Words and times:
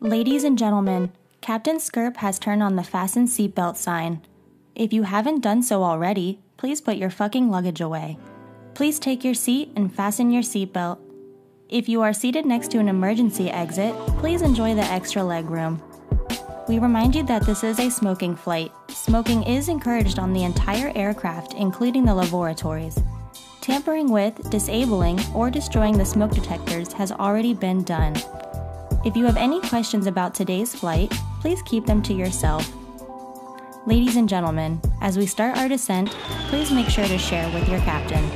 Ladies 0.00 0.44
and 0.44 0.58
gentlemen, 0.58 1.10
Captain 1.40 1.78
Skirp 1.78 2.18
has 2.18 2.38
turned 2.38 2.62
on 2.62 2.76
the 2.76 2.84
fasten 2.84 3.26
seatbelt 3.26 3.76
sign. 3.76 4.20
If 4.74 4.92
you 4.92 5.04
haven't 5.04 5.40
done 5.40 5.62
so 5.62 5.82
already, 5.82 6.38
please 6.58 6.82
put 6.82 6.98
your 6.98 7.08
fucking 7.08 7.50
luggage 7.50 7.80
away. 7.80 8.18
Please 8.74 8.98
take 8.98 9.24
your 9.24 9.32
seat 9.32 9.72
and 9.74 9.92
fasten 9.92 10.30
your 10.30 10.42
seatbelt. 10.42 10.98
If 11.70 11.88
you 11.88 12.02
are 12.02 12.12
seated 12.12 12.44
next 12.44 12.70
to 12.72 12.78
an 12.78 12.90
emergency 12.90 13.50
exit, 13.50 13.94
please 14.18 14.42
enjoy 14.42 14.74
the 14.74 14.84
extra 14.84 15.24
leg 15.24 15.48
room. 15.48 15.82
We 16.68 16.78
remind 16.78 17.14
you 17.14 17.22
that 17.22 17.46
this 17.46 17.64
is 17.64 17.80
a 17.80 17.88
smoking 17.88 18.36
flight. 18.36 18.72
Smoking 18.90 19.44
is 19.44 19.70
encouraged 19.70 20.18
on 20.18 20.34
the 20.34 20.44
entire 20.44 20.92
aircraft, 20.94 21.54
including 21.54 22.04
the 22.04 22.14
laboratories. 22.14 22.98
Tampering 23.62 24.10
with, 24.10 24.50
disabling, 24.50 25.18
or 25.34 25.50
destroying 25.50 25.96
the 25.96 26.04
smoke 26.04 26.32
detectors 26.32 26.92
has 26.92 27.12
already 27.12 27.54
been 27.54 27.82
done. 27.82 28.14
If 29.06 29.16
you 29.16 29.24
have 29.26 29.36
any 29.36 29.60
questions 29.60 30.08
about 30.08 30.34
today's 30.34 30.74
flight, 30.74 31.12
please 31.40 31.62
keep 31.62 31.86
them 31.86 32.02
to 32.02 32.12
yourself. 32.12 32.68
Ladies 33.86 34.16
and 34.16 34.28
gentlemen, 34.28 34.80
as 35.00 35.16
we 35.16 35.26
start 35.26 35.56
our 35.56 35.68
descent, 35.68 36.10
please 36.48 36.72
make 36.72 36.88
sure 36.88 37.06
to 37.06 37.16
share 37.16 37.48
with 37.54 37.68
your 37.68 37.78
captain. 37.82 38.28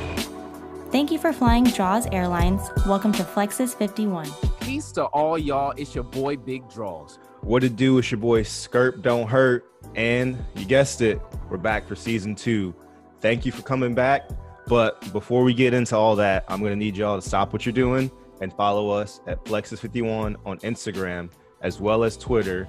Thank 0.89 1.11
you 1.11 1.19
for 1.19 1.33
flying 1.33 1.65
Draws 1.65 2.07
Airlines. 2.13 2.61
Welcome 2.87 3.11
to 3.11 3.23
Flexus 3.23 3.75
51. 3.75 4.29
Peace 4.61 4.93
to 4.93 5.07
all 5.07 5.37
y'all. 5.37 5.73
It's 5.75 5.93
your 5.93 6.05
boy 6.05 6.37
Big 6.37 6.69
Draws. 6.69 7.19
What 7.41 7.65
it 7.65 7.75
do? 7.75 7.97
It's 7.97 8.09
your 8.09 8.21
boy 8.21 8.43
Skirp 8.43 9.01
Don't 9.01 9.27
Hurt. 9.27 9.69
And 9.95 10.41
you 10.55 10.63
guessed 10.63 11.01
it, 11.01 11.19
we're 11.49 11.57
back 11.57 11.85
for 11.85 11.97
season 11.97 12.33
two. 12.33 12.73
Thank 13.19 13.45
you 13.45 13.51
for 13.51 13.61
coming 13.61 13.93
back. 13.93 14.29
But 14.67 15.11
before 15.11 15.43
we 15.43 15.53
get 15.53 15.73
into 15.73 15.97
all 15.97 16.15
that, 16.15 16.45
I'm 16.47 16.61
going 16.61 16.71
to 16.71 16.77
need 16.77 16.95
y'all 16.95 17.19
to 17.19 17.27
stop 17.27 17.51
what 17.51 17.65
you're 17.65 17.73
doing 17.73 18.09
and 18.41 18.51
follow 18.53 18.89
us 18.89 19.21
at 19.27 19.43
Flexus51 19.45 20.35
on 20.45 20.59
Instagram 20.59 21.29
as 21.61 21.79
well 21.79 22.03
as 22.03 22.17
Twitter. 22.17 22.67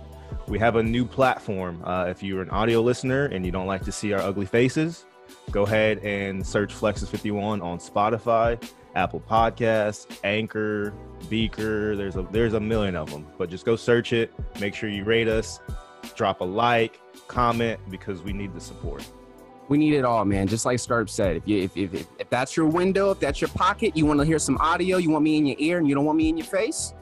We 0.48 0.58
have 0.58 0.76
a 0.76 0.82
new 0.82 1.04
platform. 1.04 1.82
Uh, 1.84 2.06
if 2.08 2.22
you're 2.22 2.42
an 2.42 2.50
audio 2.50 2.80
listener 2.80 3.26
and 3.26 3.44
you 3.44 3.52
don't 3.52 3.66
like 3.66 3.84
to 3.84 3.92
see 3.92 4.12
our 4.12 4.20
ugly 4.20 4.46
faces, 4.46 5.06
go 5.50 5.64
ahead 5.64 5.98
and 5.98 6.46
search 6.46 6.74
Flexus51 6.74 7.62
on 7.62 7.78
Spotify 7.78 8.62
Apple 8.94 9.20
Podcasts, 9.20 10.06
Anchor, 10.24 10.92
Beaker. 11.28 11.96
There's 11.96 12.16
a 12.16 12.22
there's 12.30 12.54
a 12.54 12.60
million 12.60 12.96
of 12.96 13.10
them, 13.10 13.26
but 13.38 13.50
just 13.50 13.64
go 13.64 13.76
search 13.76 14.12
it. 14.12 14.32
Make 14.60 14.74
sure 14.74 14.88
you 14.88 15.04
rate 15.04 15.28
us, 15.28 15.60
drop 16.14 16.40
a 16.40 16.44
like, 16.44 17.00
comment 17.28 17.80
because 17.88 18.22
we 18.22 18.32
need 18.32 18.54
the 18.54 18.60
support. 18.60 19.06
We 19.68 19.78
need 19.78 19.94
it 19.94 20.04
all, 20.04 20.24
man. 20.24 20.48
Just 20.48 20.66
like 20.66 20.78
Skirp 20.78 21.08
said, 21.08 21.36
if 21.36 21.46
you 21.46 21.62
if, 21.62 21.76
if, 21.76 21.94
if 21.94 22.30
that's 22.30 22.56
your 22.56 22.66
window, 22.66 23.12
if 23.12 23.20
that's 23.20 23.40
your 23.40 23.50
pocket, 23.50 23.96
you 23.96 24.04
want 24.04 24.20
to 24.20 24.26
hear 24.26 24.38
some 24.38 24.58
audio, 24.58 24.98
you 24.98 25.10
want 25.10 25.24
me 25.24 25.38
in 25.38 25.46
your 25.46 25.56
ear, 25.58 25.78
and 25.78 25.88
you 25.88 25.94
don't 25.94 26.04
want 26.04 26.18
me 26.18 26.28
in 26.28 26.36
your 26.36 26.46
face, 26.46 26.94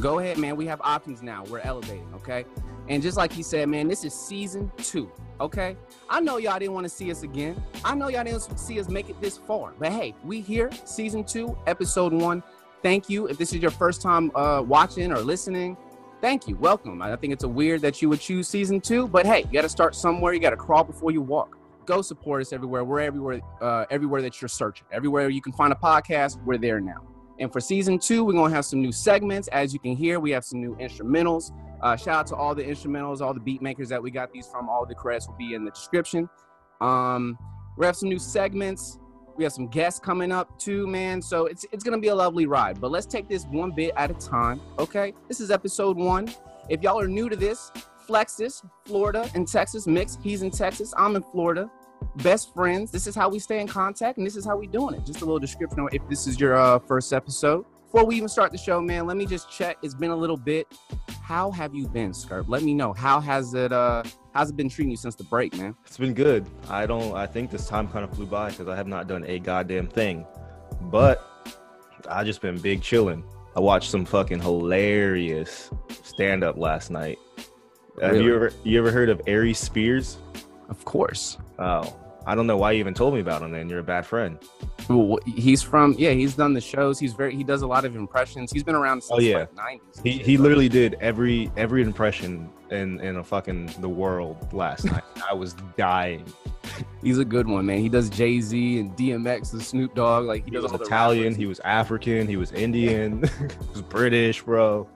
go 0.00 0.18
ahead, 0.18 0.38
man. 0.38 0.56
We 0.56 0.66
have 0.66 0.80
options 0.82 1.22
now. 1.22 1.44
We're 1.44 1.60
elevating, 1.60 2.08
okay? 2.14 2.44
And 2.88 3.02
just 3.02 3.16
like 3.16 3.32
he 3.32 3.42
said, 3.42 3.68
man, 3.68 3.86
this 3.86 4.04
is 4.04 4.14
season 4.14 4.72
two. 4.78 5.10
Okay. 5.40 5.76
I 6.08 6.20
know 6.20 6.38
y'all 6.38 6.58
didn't 6.58 6.74
want 6.74 6.84
to 6.84 6.88
see 6.88 7.10
us 7.10 7.22
again. 7.22 7.62
I 7.84 7.94
know 7.94 8.08
y'all 8.08 8.24
didn't 8.24 8.58
see 8.58 8.80
us 8.80 8.88
make 8.88 9.08
it 9.08 9.20
this 9.20 9.36
far. 9.36 9.72
But 9.78 9.92
hey, 9.92 10.14
we 10.24 10.40
here, 10.40 10.70
season 10.84 11.22
two, 11.22 11.56
episode 11.66 12.12
one. 12.12 12.42
Thank 12.82 13.10
you. 13.10 13.26
If 13.26 13.38
this 13.38 13.52
is 13.52 13.60
your 13.60 13.70
first 13.70 14.00
time 14.00 14.34
uh, 14.34 14.62
watching 14.62 15.12
or 15.12 15.18
listening, 15.18 15.76
thank 16.20 16.48
you. 16.48 16.56
Welcome. 16.56 17.02
I 17.02 17.14
think 17.16 17.32
it's 17.32 17.44
a 17.44 17.48
weird 17.48 17.82
that 17.82 18.00
you 18.00 18.08
would 18.08 18.20
choose 18.20 18.48
season 18.48 18.80
two, 18.80 19.06
but 19.06 19.26
hey, 19.26 19.40
you 19.40 19.52
got 19.52 19.62
to 19.62 19.68
start 19.68 19.94
somewhere. 19.94 20.32
You 20.32 20.40
got 20.40 20.50
to 20.50 20.56
crawl 20.56 20.84
before 20.84 21.10
you 21.10 21.20
walk. 21.20 21.57
Go 21.88 22.02
support 22.02 22.42
us 22.42 22.52
everywhere. 22.52 22.84
We're 22.84 23.00
everywhere, 23.00 23.40
uh, 23.62 23.86
everywhere 23.90 24.20
that 24.20 24.42
you're 24.42 24.48
searching. 24.50 24.86
Everywhere 24.92 25.30
you 25.30 25.40
can 25.40 25.54
find 25.54 25.72
a 25.72 25.74
podcast, 25.74 26.38
we're 26.44 26.58
there 26.58 26.80
now. 26.80 27.02
And 27.38 27.50
for 27.50 27.62
season 27.62 27.98
two, 27.98 28.26
we're 28.26 28.34
gonna 28.34 28.54
have 28.54 28.66
some 28.66 28.82
new 28.82 28.92
segments. 28.92 29.48
As 29.48 29.72
you 29.72 29.78
can 29.78 29.96
hear, 29.96 30.20
we 30.20 30.30
have 30.32 30.44
some 30.44 30.60
new 30.60 30.76
instrumentals. 30.76 31.50
Uh, 31.80 31.96
shout 31.96 32.14
out 32.14 32.26
to 32.26 32.36
all 32.36 32.54
the 32.54 32.62
instrumentals, 32.62 33.22
all 33.22 33.32
the 33.32 33.40
beat 33.40 33.62
makers 33.62 33.88
that 33.88 34.02
we 34.02 34.10
got 34.10 34.30
these 34.34 34.46
from. 34.46 34.68
All 34.68 34.84
the 34.84 34.94
credits 34.94 35.28
will 35.28 35.36
be 35.36 35.54
in 35.54 35.64
the 35.64 35.70
description. 35.70 36.28
Um, 36.82 37.38
we 37.78 37.86
have 37.86 37.96
some 37.96 38.10
new 38.10 38.18
segments. 38.18 38.98
We 39.38 39.44
have 39.44 39.54
some 39.54 39.68
guests 39.68 39.98
coming 39.98 40.30
up 40.30 40.58
too, 40.58 40.86
man. 40.86 41.22
So 41.22 41.46
it's 41.46 41.64
it's 41.72 41.82
gonna 41.82 41.96
be 41.96 42.08
a 42.08 42.14
lovely 42.14 42.44
ride. 42.44 42.82
But 42.82 42.90
let's 42.90 43.06
take 43.06 43.30
this 43.30 43.46
one 43.46 43.70
bit 43.70 43.94
at 43.96 44.10
a 44.10 44.14
time. 44.14 44.60
Okay, 44.78 45.14
this 45.26 45.40
is 45.40 45.50
episode 45.50 45.96
one. 45.96 46.28
If 46.68 46.82
y'all 46.82 47.00
are 47.00 47.08
new 47.08 47.30
to 47.30 47.36
this, 47.36 47.72
Flexus, 48.06 48.62
Florida 48.84 49.30
and 49.34 49.48
Texas 49.48 49.86
mix. 49.86 50.18
He's 50.22 50.42
in 50.42 50.50
Texas. 50.50 50.92
I'm 50.98 51.16
in 51.16 51.22
Florida. 51.22 51.70
Best 52.16 52.52
friends. 52.54 52.90
This 52.90 53.06
is 53.06 53.14
how 53.14 53.28
we 53.28 53.38
stay 53.38 53.60
in 53.60 53.68
contact, 53.68 54.18
and 54.18 54.26
this 54.26 54.36
is 54.36 54.44
how 54.44 54.56
we 54.56 54.66
doing 54.66 54.94
it. 54.94 55.04
Just 55.06 55.20
a 55.20 55.24
little 55.24 55.38
description 55.38 55.88
if 55.92 56.02
this 56.08 56.26
is 56.26 56.38
your 56.40 56.56
uh, 56.56 56.78
first 56.78 57.12
episode. 57.12 57.64
Before 57.84 58.04
we 58.04 58.16
even 58.16 58.28
start 58.28 58.52
the 58.52 58.58
show, 58.58 58.82
man, 58.82 59.06
let 59.06 59.16
me 59.16 59.24
just 59.24 59.50
check. 59.50 59.78
It's 59.82 59.94
been 59.94 60.10
a 60.10 60.16
little 60.16 60.36
bit. 60.36 60.66
How 61.22 61.50
have 61.50 61.74
you 61.74 61.88
been, 61.88 62.12
Skirp? 62.12 62.44
Let 62.46 62.62
me 62.62 62.74
know. 62.74 62.92
How 62.92 63.20
has 63.20 63.54
it 63.54 63.72
uh 63.72 64.02
how's 64.34 64.50
it 64.50 64.56
been 64.56 64.68
treating 64.68 64.90
you 64.90 64.96
since 64.96 65.14
the 65.14 65.24
break, 65.24 65.56
man? 65.56 65.74
It's 65.86 65.96
been 65.96 66.14
good. 66.14 66.46
I 66.68 66.86
don't 66.86 67.14
I 67.14 67.26
think 67.26 67.50
this 67.50 67.66
time 67.66 67.88
kind 67.88 68.04
of 68.04 68.10
flew 68.14 68.26
by 68.26 68.50
because 68.50 68.68
I 68.68 68.76
have 68.76 68.86
not 68.86 69.08
done 69.08 69.24
a 69.26 69.38
goddamn 69.38 69.88
thing. 69.88 70.26
But 70.82 71.22
I 72.08 72.24
just 72.24 72.40
been 72.40 72.58
big 72.58 72.82
chilling. 72.82 73.24
I 73.56 73.60
watched 73.60 73.90
some 73.90 74.04
fucking 74.04 74.40
hilarious 74.40 75.70
stand 76.02 76.44
up 76.44 76.56
last 76.56 76.90
night. 76.90 77.18
Really? 77.96 78.16
Have 78.16 78.24
you 78.24 78.34
ever 78.34 78.52
you 78.64 78.78
ever 78.78 78.90
heard 78.90 79.08
of 79.08 79.20
Aries 79.26 79.58
Spears? 79.58 80.18
Of 80.68 80.84
course. 80.84 81.38
Oh, 81.58 81.94
I 82.26 82.34
don't 82.34 82.46
know 82.46 82.58
why 82.58 82.72
you 82.72 82.80
even 82.80 82.92
told 82.92 83.14
me 83.14 83.20
about 83.20 83.40
him. 83.40 83.52
Then 83.52 83.70
you're 83.70 83.78
a 83.78 83.82
bad 83.82 84.04
friend. 84.04 84.38
Well, 84.88 85.18
he's 85.24 85.62
from 85.62 85.94
yeah. 85.98 86.10
He's 86.10 86.34
done 86.34 86.52
the 86.52 86.60
shows. 86.60 86.98
He's 86.98 87.14
very 87.14 87.34
he 87.34 87.42
does 87.42 87.62
a 87.62 87.66
lot 87.66 87.86
of 87.86 87.96
impressions. 87.96 88.52
He's 88.52 88.62
been 88.62 88.74
around 88.74 89.02
since 89.02 89.12
oh, 89.12 89.20
yeah. 89.20 89.38
like 89.38 89.54
90s. 89.54 90.02
He 90.02 90.18
he 90.18 90.36
literally 90.36 90.68
did 90.68 90.96
every 91.00 91.50
every 91.56 91.82
impression 91.82 92.50
in 92.70 93.00
in 93.00 93.16
a 93.16 93.24
fucking 93.24 93.70
the 93.80 93.88
world 93.88 94.52
last 94.52 94.84
night. 94.84 95.04
I 95.30 95.32
was 95.32 95.54
dying. 95.78 96.24
He's 97.02 97.18
a 97.18 97.24
good 97.24 97.46
one, 97.46 97.64
man. 97.64 97.78
He 97.78 97.88
does 97.88 98.10
Jay 98.10 98.40
Z 98.40 98.78
and 98.78 98.94
DMX 98.96 99.54
and 99.54 99.62
Snoop 99.62 99.94
Dogg. 99.94 100.26
Like 100.26 100.44
he, 100.44 100.50
he 100.50 100.58
was 100.58 100.72
Italian. 100.72 101.34
He 101.34 101.46
was 101.46 101.60
African. 101.60 102.26
He 102.26 102.36
was 102.36 102.52
Indian. 102.52 103.22
he 103.38 103.70
was 103.72 103.82
British, 103.82 104.42
bro. 104.42 104.86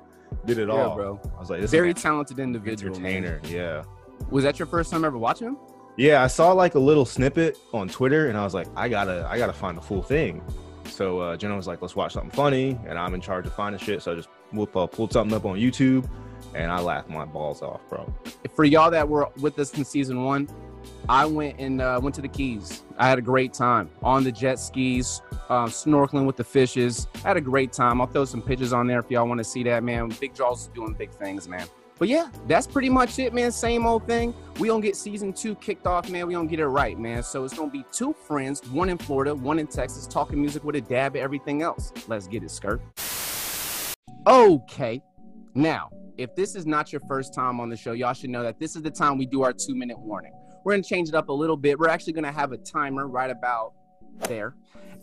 Did 0.45 0.59
it 0.59 0.69
all, 0.69 0.97
bro. 0.97 1.21
I 1.37 1.41
was 1.41 1.51
like, 1.51 1.63
very 1.63 1.95
talented 1.95 2.39
individual, 2.39 2.95
entertainer. 2.95 3.41
Man. 3.43 3.53
Yeah. 3.53 3.85
Was 4.31 4.45
that 4.45 4.59
your 4.59 4.67
first 4.67 4.91
time 4.91 5.05
ever 5.05 5.19
watching 5.19 5.49
him? 5.49 5.59
Yeah, 5.97 6.23
I 6.23 6.27
saw 6.27 6.53
like 6.53 6.75
a 6.75 6.79
little 6.79 7.05
snippet 7.05 7.59
on 7.73 7.89
Twitter, 7.89 8.29
and 8.29 8.39
I 8.39 8.45
was 8.45 8.55
like, 8.55 8.67
I 8.77 8.89
gotta, 8.89 9.27
I 9.31 9.37
gotta 9.39 9.53
find 9.53 9.77
the 9.77 9.83
full 9.83 10.03
thing. 10.03 10.43
So 10.87 11.21
uh, 11.21 11.37
Jenna 11.37 11.57
was 11.57 11.67
like, 11.67 11.83
let's 11.83 11.97
watch 11.97 12.13
something 12.13 12.31
funny, 12.31 12.79
and 12.87 12.99
I'm 12.99 13.15
in 13.15 13.21
charge 13.21 13.47
of 13.47 13.55
finding 13.55 13.81
shit. 13.81 14.03
So 14.03 14.13
I 14.13 14.15
just 14.15 14.29
whoop, 14.53 14.75
uh, 14.77 14.87
pulled 14.87 15.13
something 15.13 15.37
up 15.37 15.45
on 15.45 15.59
YouTube, 15.59 16.09
and 16.55 16.71
I 16.71 16.81
laughed 16.81 17.09
my 17.09 17.25
balls 17.25 17.63
off, 17.63 17.81
bro. 17.89 18.13
For 18.55 18.65
y'all 18.65 18.91
that 18.91 19.09
were 19.09 19.29
with 19.41 19.59
us 19.59 19.77
in 19.77 19.85
season 19.85 20.25
one, 20.25 20.49
I 21.09 21.25
went 21.25 21.59
and 21.59 21.81
uh, 21.81 22.01
went 22.03 22.15
to 22.17 22.23
the 22.23 22.29
Keys. 22.29 22.83
I 22.99 23.09
had 23.09 23.19
a 23.19 23.23
great 23.23 23.53
time 23.53 23.91
on 24.03 24.25
the 24.25 24.33
jet 24.33 24.59
skis, 24.59 25.21
uh, 25.49 25.67
snorkeling 25.67 26.27
with 26.27 26.37
the 26.37 26.45
fishes. 26.45 27.07
I 27.17 27.29
had 27.29 27.37
a 27.37 27.41
great 27.41 27.73
time. 27.73 28.01
I'll 28.01 28.07
throw 28.07 28.25
some 28.25 28.43
pictures 28.43 28.73
on 28.73 28.87
there 28.87 28.99
if 28.99 29.11
y'all 29.11 29.27
want 29.27 29.39
to 29.39 29.45
see 29.45 29.63
that, 29.65 29.83
man. 29.83 30.09
Big 30.21 30.35
Draws 30.35 30.63
is 30.63 30.69
doing 30.69 30.95
big 30.95 31.11
things, 31.11 31.49
man. 31.49 31.67
But 31.99 32.09
yeah, 32.09 32.31
that's 32.47 32.67
pretty 32.67 32.89
much 32.89 33.19
it, 33.19 33.33
man. 33.33 33.53
Same 33.53 33.87
old 33.87 34.07
thing. 34.07 34.35
We 34.59 34.69
don't 34.69 34.81
get 34.81 34.97
season 34.97 35.33
two 35.33 35.55
kicked 35.57 35.87
off, 35.87 36.11
man. 36.11 36.27
We 36.27 36.35
don't 36.35 36.49
get 36.49 36.59
it 36.61 36.67
right, 36.67 36.99
man. 36.99 37.23
So 37.23 37.45
it's 37.45 37.55
gonna 37.55 37.71
be 37.71 37.85
two 37.93 38.13
friends, 38.13 38.61
one 38.69 38.89
in 38.89 38.99
Florida, 38.99 39.35
one 39.35 39.59
in 39.59 39.67
Texas, 39.67 40.07
talking 40.07 40.41
music 40.41 40.65
with 40.65 40.77
a 40.77 40.81
dab 40.81 41.17
at 41.17 41.23
everything 41.23 41.63
else. 41.63 41.93
Let's 42.09 42.27
get 42.27 42.43
it, 42.43 42.49
Skirp. 42.49 42.81
Okay. 44.27 45.03
Now, 45.55 45.91
if 46.19 46.35
this 46.35 46.55
is 46.55 46.67
not 46.67 46.93
your 46.93 47.03
first 47.09 47.35
time 47.35 47.61
on 47.61 47.69
the 47.69 47.77
show, 47.77 47.93
y'all 47.93 48.15
should 48.15 48.31
know 48.31 48.43
that 48.43 48.59
this 48.59 48.75
is 48.77 48.83
the 48.83 48.91
time 48.91 49.19
we 49.19 49.27
do 49.27 49.43
our 49.43 49.53
two 49.53 49.75
minute 49.75 49.99
warning. 49.99 50.33
We're 50.65 50.73
gonna 50.73 50.83
change 50.83 51.09
it 51.09 51.15
up 51.15 51.29
a 51.29 51.33
little 51.33 51.57
bit. 51.57 51.79
We're 51.79 51.89
actually 51.89 52.15
gonna 52.15 52.33
have 52.33 52.53
a 52.53 52.59
timer 52.59 53.07
right 53.07 53.31
about 53.31 53.75
there 54.29 54.55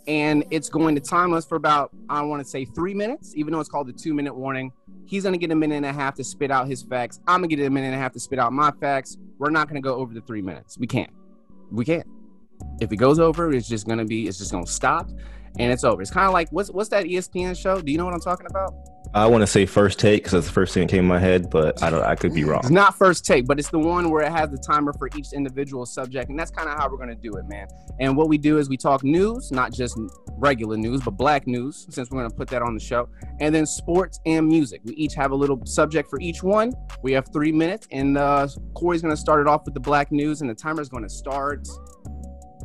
and 0.09 0.43
it's 0.49 0.69
going 0.69 0.95
to 0.95 1.01
time 1.01 1.33
us 1.33 1.45
for 1.45 1.55
about 1.55 1.91
I 2.09 2.21
want 2.23 2.43
to 2.43 2.49
say 2.49 2.65
three 2.65 2.95
minutes, 2.95 3.33
even 3.35 3.53
though 3.53 3.59
it's 3.59 3.69
called 3.69 3.87
the 3.87 3.93
two 3.93 4.13
minute 4.13 4.35
warning. 4.35 4.73
He's 5.05 5.23
gonna 5.23 5.37
get 5.37 5.51
a 5.51 5.55
minute 5.55 5.75
and 5.75 5.85
a 5.85 5.93
half 5.93 6.15
to 6.15 6.23
spit 6.23 6.51
out 6.51 6.67
his 6.67 6.81
facts. 6.81 7.19
I'm 7.27 7.41
gonna 7.41 7.47
get 7.47 7.59
a 7.59 7.69
minute 7.69 7.87
and 7.87 7.95
a 7.95 7.99
half 7.99 8.13
to 8.13 8.19
spit 8.19 8.39
out 8.39 8.51
my 8.51 8.71
facts. 8.81 9.17
We're 9.37 9.51
not 9.51 9.67
gonna 9.67 9.81
go 9.81 9.95
over 9.95 10.13
the 10.13 10.21
three 10.21 10.41
minutes. 10.41 10.77
We 10.77 10.87
can't. 10.87 11.11
We 11.71 11.85
can't. 11.85 12.07
If 12.81 12.91
it 12.91 12.97
goes 12.97 13.19
over, 13.19 13.53
it's 13.53 13.69
just 13.69 13.87
gonna 13.87 14.05
be. 14.05 14.27
It's 14.27 14.39
just 14.39 14.51
gonna 14.51 14.67
stop, 14.67 15.09
and 15.57 15.71
it's 15.71 15.83
over. 15.83 16.01
It's 16.01 16.11
kind 16.11 16.27
of 16.27 16.33
like 16.33 16.49
what's 16.51 16.69
what's 16.69 16.89
that 16.89 17.05
ESPN 17.05 17.57
show? 17.57 17.81
Do 17.81 17.91
you 17.91 17.97
know 17.97 18.05
what 18.05 18.13
I'm 18.13 18.21
talking 18.21 18.47
about? 18.49 18.73
I 19.11 19.25
want 19.25 19.41
to 19.41 19.47
say 19.47 19.65
first 19.65 19.97
take 19.97 20.21
because 20.21 20.33
that's 20.33 20.45
the 20.45 20.51
first 20.51 20.71
thing 20.71 20.85
that 20.85 20.91
came 20.91 21.03
to 21.03 21.07
my 21.07 21.17
head, 21.17 21.49
but 21.49 21.81
I 21.81 21.89
don't. 21.89 22.03
I 22.03 22.13
could 22.13 22.31
be 22.31 22.43
wrong. 22.43 22.59
It's 22.59 22.69
not 22.69 22.95
first 22.95 23.25
take, 23.25 23.47
but 23.47 23.57
it's 23.57 23.69
the 23.69 23.79
one 23.79 24.11
where 24.11 24.21
it 24.21 24.31
has 24.31 24.51
the 24.51 24.57
timer 24.57 24.93
for 24.93 25.09
each 25.17 25.33
individual 25.33 25.87
subject, 25.87 26.29
and 26.29 26.37
that's 26.37 26.51
kind 26.51 26.69
of 26.69 26.77
how 26.77 26.87
we're 26.87 26.97
gonna 26.97 27.15
do 27.15 27.33
it, 27.37 27.45
man. 27.47 27.67
And 27.99 28.15
what 28.15 28.29
we 28.29 28.37
do 28.37 28.59
is 28.59 28.69
we 28.69 28.77
talk 28.77 29.03
news, 29.03 29.51
not 29.51 29.73
just 29.73 29.97
regular 30.37 30.77
news, 30.77 31.01
but 31.01 31.11
black 31.11 31.47
news, 31.47 31.87
since 31.89 32.11
we're 32.11 32.19
gonna 32.21 32.35
put 32.35 32.49
that 32.49 32.61
on 32.61 32.75
the 32.75 32.79
show, 32.79 33.09
and 33.39 33.53
then 33.53 33.65
sports 33.65 34.19
and 34.27 34.47
music. 34.47 34.81
We 34.83 34.93
each 34.93 35.15
have 35.15 35.31
a 35.31 35.35
little 35.35 35.59
subject 35.65 36.07
for 36.07 36.19
each 36.21 36.43
one. 36.43 36.71
We 37.01 37.11
have 37.13 37.33
three 37.33 37.51
minutes, 37.51 37.87
and 37.91 38.15
uh, 38.15 38.47
Corey's 38.75 39.01
gonna 39.01 39.17
start 39.17 39.41
it 39.41 39.47
off 39.47 39.65
with 39.65 39.73
the 39.73 39.79
black 39.79 40.11
news, 40.11 40.41
and 40.41 40.49
the 40.49 40.55
timer 40.55 40.81
is 40.81 40.89
gonna 40.89 41.09
start 41.09 41.67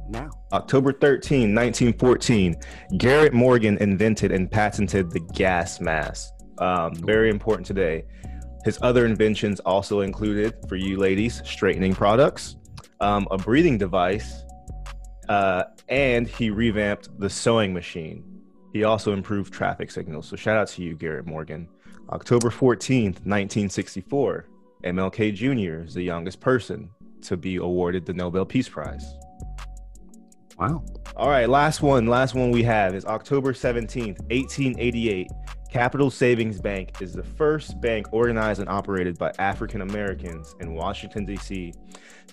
now. 0.09 0.31
October 0.53 0.93
13, 0.93 1.55
1914, 1.55 2.57
Garrett 2.99 3.33
Morgan 3.33 3.79
invented 3.79 4.33
and 4.33 4.51
patented 4.51 5.11
the 5.11 5.21
gas 5.35 5.81
mask. 5.81 6.33
Um, 6.59 6.95
very 6.95 7.31
important 7.31 7.67
today. 7.67 8.05
His 8.65 8.79
other 8.81 9.05
inventions 9.05 9.61
also 9.61 10.01
included, 10.01 10.55
for 10.69 10.77
you 10.77 10.97
ladies, 10.97 11.43
straightening 11.45 11.95
products, 11.95 12.57
um, 13.01 13.29
a 13.31 13.37
breathing 13.37 13.77
device, 13.77 14.45
uh, 15.29 15.65
and 15.89 16.27
he 16.27 16.51
revamped 16.51 17.09
the 17.19 17.29
sewing 17.29 17.75
machine. 17.75 18.25
He 18.73 18.85
also 18.85 19.13
improved 19.13 19.53
traffic 19.53 19.91
signals. 19.91 20.27
So 20.29 20.37
shout 20.37 20.57
out 20.57 20.69
to 20.69 20.83
you, 20.83 20.97
Garrett 20.97 21.27
Morgan. 21.27 21.69
October 22.11 22.51
14th, 22.51 23.25
1964, 23.25 24.49
MLK 24.85 25.35
Jr. 25.35 25.85
is 25.85 25.95
the 25.95 26.03
youngest 26.03 26.41
person 26.41 26.91
to 27.23 27.37
be 27.37 27.57
awarded 27.57 28.05
the 28.05 28.13
Nobel 28.13 28.45
Peace 28.45 28.69
Prize. 28.69 29.15
Wow. 30.59 30.85
All 31.17 31.29
right, 31.29 31.49
last 31.49 31.83
one. 31.83 32.07
Last 32.07 32.35
one 32.35 32.51
we 32.51 32.63
have 32.63 32.95
is 32.95 33.05
October 33.05 33.53
17th, 33.53 34.21
1888. 34.31 35.29
Capital 35.71 36.09
Savings 36.09 36.61
Bank 36.61 37.03
is 37.03 37.13
the 37.13 37.25
first 37.25 37.81
bank 37.81 38.07
organized 38.13 38.61
and 38.61 38.69
operated 38.69 39.19
by 39.19 39.33
African 39.41 39.81
Americans 39.81 40.55
in 40.61 40.75
Washington, 40.75 41.25
D.C. 41.25 41.75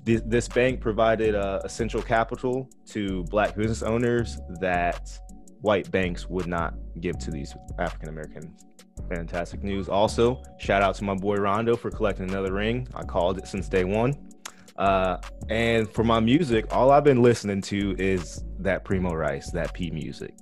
This, 0.03 0.21
this 0.25 0.47
bank 0.47 0.79
provided 0.79 1.33
uh, 1.33 1.59
essential 1.63 2.03
capital 2.03 2.69
to 2.88 3.23
black 3.25 3.56
business 3.56 3.81
owners 3.81 4.38
that 4.59 5.17
white 5.62 5.89
banks 5.89 6.29
would 6.29 6.45
not 6.45 6.75
give 7.00 7.17
to 7.17 7.31
these 7.31 7.56
African 7.79 8.09
Americans. 8.09 8.65
Fantastic 9.09 9.63
news. 9.63 9.89
Also, 9.89 10.44
shout 10.59 10.83
out 10.83 10.94
to 10.95 11.03
my 11.03 11.15
boy 11.15 11.35
Rondo 11.35 11.75
for 11.75 11.89
collecting 11.89 12.29
another 12.29 12.53
ring. 12.53 12.88
I 12.94 13.03
called 13.03 13.39
it 13.39 13.47
since 13.47 13.67
day 13.67 13.83
one. 13.83 14.15
Uh, 14.81 15.22
and 15.51 15.88
for 15.88 16.04
my 16.04 16.19
music, 16.19 16.66
all 16.72 16.89
I've 16.89 17.04
been 17.04 17.22
listening 17.22 17.62
to 17.62 17.95
is 18.00 18.44
that 18.57 18.83
Primo 18.83 19.13
Rice, 19.13 19.51
that 19.51 19.75
P 19.75 19.92
music. 19.92 20.33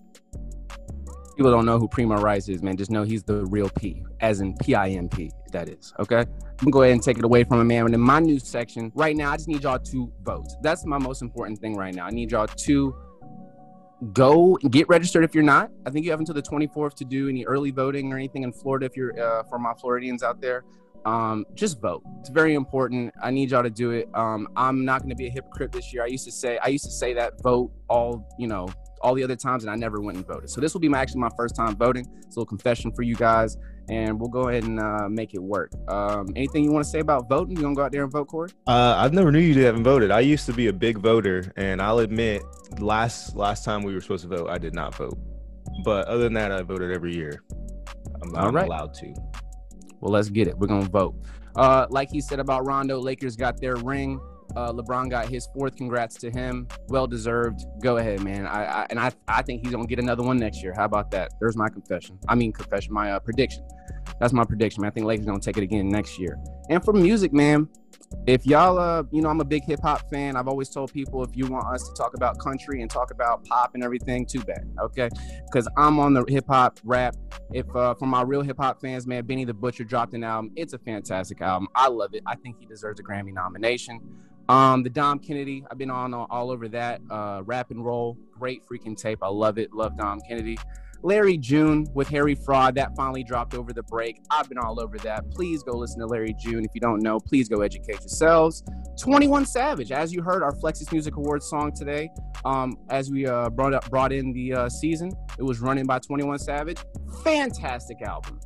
People 1.35 1.51
don't 1.51 1.65
know 1.65 1.77
who 1.77 1.89
Primo 1.89 2.15
Rice 2.15 2.47
is, 2.47 2.63
man. 2.63 2.77
Just 2.77 2.89
know 2.89 3.03
he's 3.03 3.21
the 3.21 3.45
real 3.47 3.69
P, 3.69 4.01
as 4.21 4.39
in 4.39 4.55
P 4.55 4.75
I 4.75 4.91
M 4.91 5.09
P. 5.09 5.29
That 5.51 5.67
is 5.67 5.93
okay. 5.99 6.19
I'm 6.19 6.27
gonna 6.59 6.71
go 6.71 6.83
ahead 6.83 6.93
and 6.93 7.03
take 7.03 7.17
it 7.17 7.25
away 7.25 7.43
from 7.43 7.59
a 7.59 7.65
man. 7.65 7.87
And 7.87 7.93
in 7.93 7.99
my 7.99 8.21
news 8.21 8.47
section 8.47 8.93
right 8.95 9.13
now, 9.13 9.33
I 9.33 9.35
just 9.35 9.49
need 9.49 9.63
y'all 9.63 9.77
to 9.77 10.11
vote. 10.23 10.47
That's 10.61 10.85
my 10.85 10.97
most 10.97 11.21
important 11.21 11.59
thing 11.59 11.75
right 11.75 11.93
now. 11.93 12.05
I 12.05 12.09
need 12.09 12.31
y'all 12.31 12.47
to 12.47 12.95
go 14.13 14.55
get 14.69 14.87
registered 14.87 15.25
if 15.25 15.35
you're 15.35 15.43
not. 15.43 15.69
I 15.85 15.89
think 15.89 16.05
you 16.05 16.11
have 16.11 16.21
until 16.21 16.35
the 16.35 16.41
24th 16.41 16.93
to 16.93 17.03
do 17.03 17.27
any 17.27 17.43
early 17.43 17.71
voting 17.71 18.13
or 18.13 18.15
anything 18.15 18.43
in 18.43 18.53
Florida 18.53 18.85
if 18.85 18.95
you're 18.95 19.19
uh, 19.21 19.43
for 19.43 19.59
my 19.59 19.73
Floridians 19.73 20.23
out 20.23 20.39
there 20.39 20.63
um, 21.05 21.45
just 21.55 21.81
vote. 21.81 22.03
It's 22.19 22.29
very 22.29 22.55
important. 22.55 23.13
I 23.21 23.31
need 23.31 23.51
y'all 23.51 23.63
to 23.63 23.69
do 23.69 23.91
it. 23.91 24.09
Um, 24.13 24.47
I'm 24.55 24.85
not 24.85 25.01
going 25.01 25.09
to 25.09 25.15
be 25.15 25.27
a 25.27 25.31
hypocrite 25.31 25.71
this 25.71 25.93
year. 25.93 26.03
I 26.03 26.07
used 26.07 26.25
to 26.25 26.31
say 26.31 26.57
I 26.63 26.67
used 26.67 26.85
to 26.85 26.91
say 26.91 27.13
that 27.13 27.41
vote 27.41 27.71
all 27.89 28.27
you 28.37 28.47
know 28.47 28.67
all 29.01 29.13
the 29.13 29.23
other 29.23 29.35
times, 29.35 29.63
and 29.63 29.71
I 29.71 29.75
never 29.75 30.01
went 30.01 30.17
and 30.17 30.27
voted. 30.27 30.49
So 30.49 30.59
this 30.59 30.73
will 30.73 30.81
be 30.81 30.89
my, 30.89 30.99
actually 30.99 31.21
my 31.21 31.29
first 31.37 31.55
time 31.55 31.75
voting. 31.75 32.05
It's 32.17 32.35
a 32.35 32.39
little 32.39 32.45
confession 32.45 32.91
for 32.91 33.03
you 33.03 33.15
guys, 33.15 33.57
and 33.89 34.19
we'll 34.19 34.29
go 34.29 34.49
ahead 34.49 34.63
and 34.63 34.79
uh, 34.79 35.07
make 35.09 35.33
it 35.33 35.41
work. 35.41 35.71
Um, 35.87 36.27
anything 36.35 36.63
you 36.63 36.71
want 36.71 36.83
to 36.85 36.89
say 36.89 36.99
about 36.99 37.29
voting? 37.29 37.55
You 37.55 37.63
gonna 37.63 37.75
go 37.75 37.83
out 37.83 37.91
there 37.91 38.03
and 38.03 38.11
vote, 38.11 38.27
Corey? 38.27 38.51
Uh, 38.67 38.95
I've 38.97 39.13
never 39.13 39.31
knew 39.31 39.39
you 39.39 39.63
haven't 39.63 39.83
voted. 39.83 40.11
I 40.11 40.19
used 40.19 40.45
to 40.47 40.53
be 40.53 40.67
a 40.67 40.73
big 40.73 40.97
voter, 40.97 41.51
and 41.55 41.81
I'll 41.81 41.99
admit, 41.99 42.41
last 42.79 43.35
last 43.35 43.63
time 43.63 43.83
we 43.83 43.93
were 43.93 44.01
supposed 44.01 44.23
to 44.23 44.29
vote, 44.29 44.49
I 44.49 44.57
did 44.57 44.73
not 44.73 44.95
vote. 44.95 45.17
But 45.83 46.07
other 46.07 46.23
than 46.23 46.33
that, 46.33 46.51
I 46.51 46.61
voted 46.61 46.91
every 46.91 47.15
year. 47.15 47.43
I'm, 48.21 48.35
I'm 48.35 48.55
right. 48.55 48.65
allowed 48.65 48.93
to. 48.95 49.13
Well, 50.01 50.11
let's 50.11 50.29
get 50.29 50.47
it. 50.47 50.57
We're 50.57 50.67
gonna 50.67 50.89
vote. 50.89 51.15
Uh, 51.55 51.87
like 51.89 52.09
he 52.09 52.21
said 52.21 52.39
about 52.39 52.65
Rondo, 52.65 52.99
Lakers 52.99 53.35
got 53.35 53.59
their 53.59 53.75
ring. 53.75 54.19
Uh, 54.55 54.71
LeBron 54.71 55.09
got 55.09 55.29
his 55.29 55.47
fourth. 55.53 55.75
Congrats 55.75 56.15
to 56.15 56.31
him. 56.31 56.67
Well 56.87 57.05
deserved. 57.05 57.61
Go 57.81 57.97
ahead, 57.97 58.21
man. 58.21 58.47
I, 58.47 58.63
I, 58.65 58.87
and 58.89 58.99
I 58.99 59.11
I 59.27 59.41
think 59.41 59.61
he's 59.63 59.71
gonna 59.71 59.85
get 59.85 59.99
another 59.99 60.23
one 60.23 60.37
next 60.37 60.63
year. 60.63 60.73
How 60.75 60.85
about 60.85 61.11
that? 61.11 61.33
There's 61.39 61.55
my 61.55 61.69
confession. 61.69 62.17
I 62.27 62.35
mean 62.35 62.51
confession. 62.51 62.93
My 62.93 63.11
uh, 63.11 63.19
prediction. 63.19 63.63
That's 64.19 64.33
my 64.33 64.43
prediction. 64.43 64.81
Man. 64.81 64.91
I 64.91 64.93
think 64.93 65.05
Lakers 65.05 65.25
gonna 65.25 65.39
take 65.39 65.57
it 65.57 65.63
again 65.63 65.89
next 65.89 66.17
year. 66.17 66.37
And 66.69 66.83
for 66.83 66.93
music, 66.93 67.31
man, 67.31 67.67
if 68.27 68.45
y'all 68.45 68.77
uh 68.77 69.03
you 69.11 69.21
know 69.21 69.29
i'm 69.29 69.39
a 69.39 69.45
big 69.45 69.63
hip-hop 69.63 70.09
fan 70.09 70.35
i've 70.35 70.47
always 70.47 70.69
told 70.69 70.91
people 70.91 71.23
if 71.23 71.35
you 71.35 71.45
want 71.45 71.65
us 71.67 71.87
to 71.87 71.93
talk 71.93 72.13
about 72.15 72.37
country 72.39 72.81
and 72.81 72.89
talk 72.91 73.11
about 73.11 73.43
pop 73.45 73.75
and 73.75 73.83
everything 73.83 74.25
too 74.25 74.41
bad 74.41 74.69
okay? 74.79 75.09
Because 75.45 75.67
i'm 75.77 75.99
on 75.99 76.13
the 76.13 76.23
hip-hop 76.27 76.79
rap. 76.83 77.15
If 77.53 77.73
uh 77.75 77.93
for 77.95 78.05
my 78.05 78.21
real 78.21 78.41
hip-hop 78.41 78.81
fans 78.81 79.07
man 79.07 79.25
benny 79.25 79.45
the 79.45 79.53
butcher 79.53 79.83
dropped 79.83 80.13
an 80.13 80.23
album. 80.23 80.51
It's 80.55 80.73
a 80.73 80.79
fantastic 80.79 81.41
album. 81.41 81.67
I 81.75 81.87
love 81.87 82.13
it. 82.13 82.23
I 82.25 82.35
think 82.35 82.57
he 82.59 82.65
deserves 82.65 82.99
a 82.99 83.03
grammy 83.03 83.33
nomination. 83.33 83.99
Um 84.47 84.83
the 84.83 84.89
dom 84.89 85.19
kennedy 85.19 85.63
i've 85.69 85.77
been 85.77 85.91
on 85.91 86.13
all 86.13 86.51
over 86.51 86.67
that 86.69 87.01
uh 87.09 87.41
rap 87.45 87.71
and 87.71 87.83
roll. 87.85 88.17
Great 88.31 88.63
freaking 88.65 88.97
tape. 88.97 89.19
I 89.21 89.29
love 89.29 89.57
it. 89.57 89.73
Love 89.73 89.97
dom 89.97 90.19
kennedy 90.27 90.57
Larry 91.01 91.37
June 91.37 91.87
with 91.93 92.07
Harry 92.09 92.35
Fraud, 92.35 92.75
that 92.75 92.95
finally 92.95 93.23
dropped 93.23 93.53
over 93.53 93.73
the 93.73 93.83
break. 93.83 94.21
I've 94.29 94.49
been 94.49 94.57
all 94.57 94.79
over 94.79 94.97
that. 94.99 95.29
Please 95.31 95.63
go 95.63 95.71
listen 95.71 95.99
to 95.99 96.05
Larry 96.05 96.35
June. 96.37 96.65
If 96.65 96.71
you 96.73 96.81
don't 96.81 97.01
know, 97.01 97.19
please 97.19 97.47
go 97.47 97.61
educate 97.61 97.99
yourselves. 98.01 98.63
21 98.99 99.45
Savage, 99.45 99.91
as 99.91 100.11
you 100.11 100.21
heard, 100.21 100.43
our 100.43 100.51
Flexus 100.51 100.91
Music 100.91 101.15
Awards 101.15 101.45
song 101.49 101.71
today. 101.71 102.09
Um, 102.43 102.77
as 102.89 103.09
we 103.09 103.25
uh, 103.25 103.49
brought 103.49 103.73
up, 103.73 103.89
brought 103.89 104.11
in 104.11 104.33
the 104.33 104.53
uh, 104.53 104.69
season, 104.69 105.11
it 105.37 105.43
was 105.43 105.61
running 105.61 105.85
by 105.85 105.99
21 105.99 106.39
Savage. 106.39 106.79
Fantastic 107.23 108.01
album. 108.01 108.39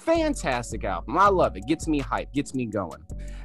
Fantastic 0.00 0.84
album. 0.84 1.18
I 1.18 1.28
love 1.28 1.56
it. 1.56 1.66
Gets 1.66 1.86
me 1.86 1.98
hype. 1.98 2.32
Gets 2.32 2.54
me 2.54 2.66
going. 2.66 3.04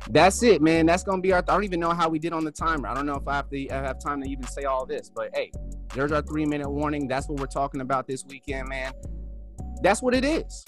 That's 0.10 0.42
it, 0.44 0.62
man. 0.62 0.86
That's 0.86 1.04
gonna 1.04 1.22
be 1.22 1.34
our. 1.34 1.40
I 1.40 1.42
don't 1.42 1.64
even 1.64 1.80
know 1.80 1.92
how 1.92 2.08
we 2.08 2.20
did 2.20 2.34
on 2.34 2.44
the 2.44 2.52
timer. 2.52 2.88
I 2.88 2.94
don't 2.94 3.06
know 3.06 3.16
if 3.16 3.28
I 3.28 3.36
have 3.36 3.50
to 3.50 3.70
I 3.70 3.76
have 3.76 4.00
time 4.00 4.22
to 4.22 4.30
even 4.30 4.46
say 4.48 4.64
all 4.64 4.86
this, 4.86 5.10
but 5.14 5.32
hey, 5.34 5.52
there's 5.94 6.12
our 6.12 6.22
three 6.22 6.46
minute 6.46 6.70
warning. 6.70 7.08
That's 7.08 7.28
what 7.28 7.40
we're 7.40 7.48
talking 7.48 7.82
about 7.82 8.08
this 8.08 8.24
weekend, 8.26 8.70
man. 8.70 8.94
That's 9.82 10.02
what 10.02 10.16
it 10.16 10.24
is. 10.24 10.64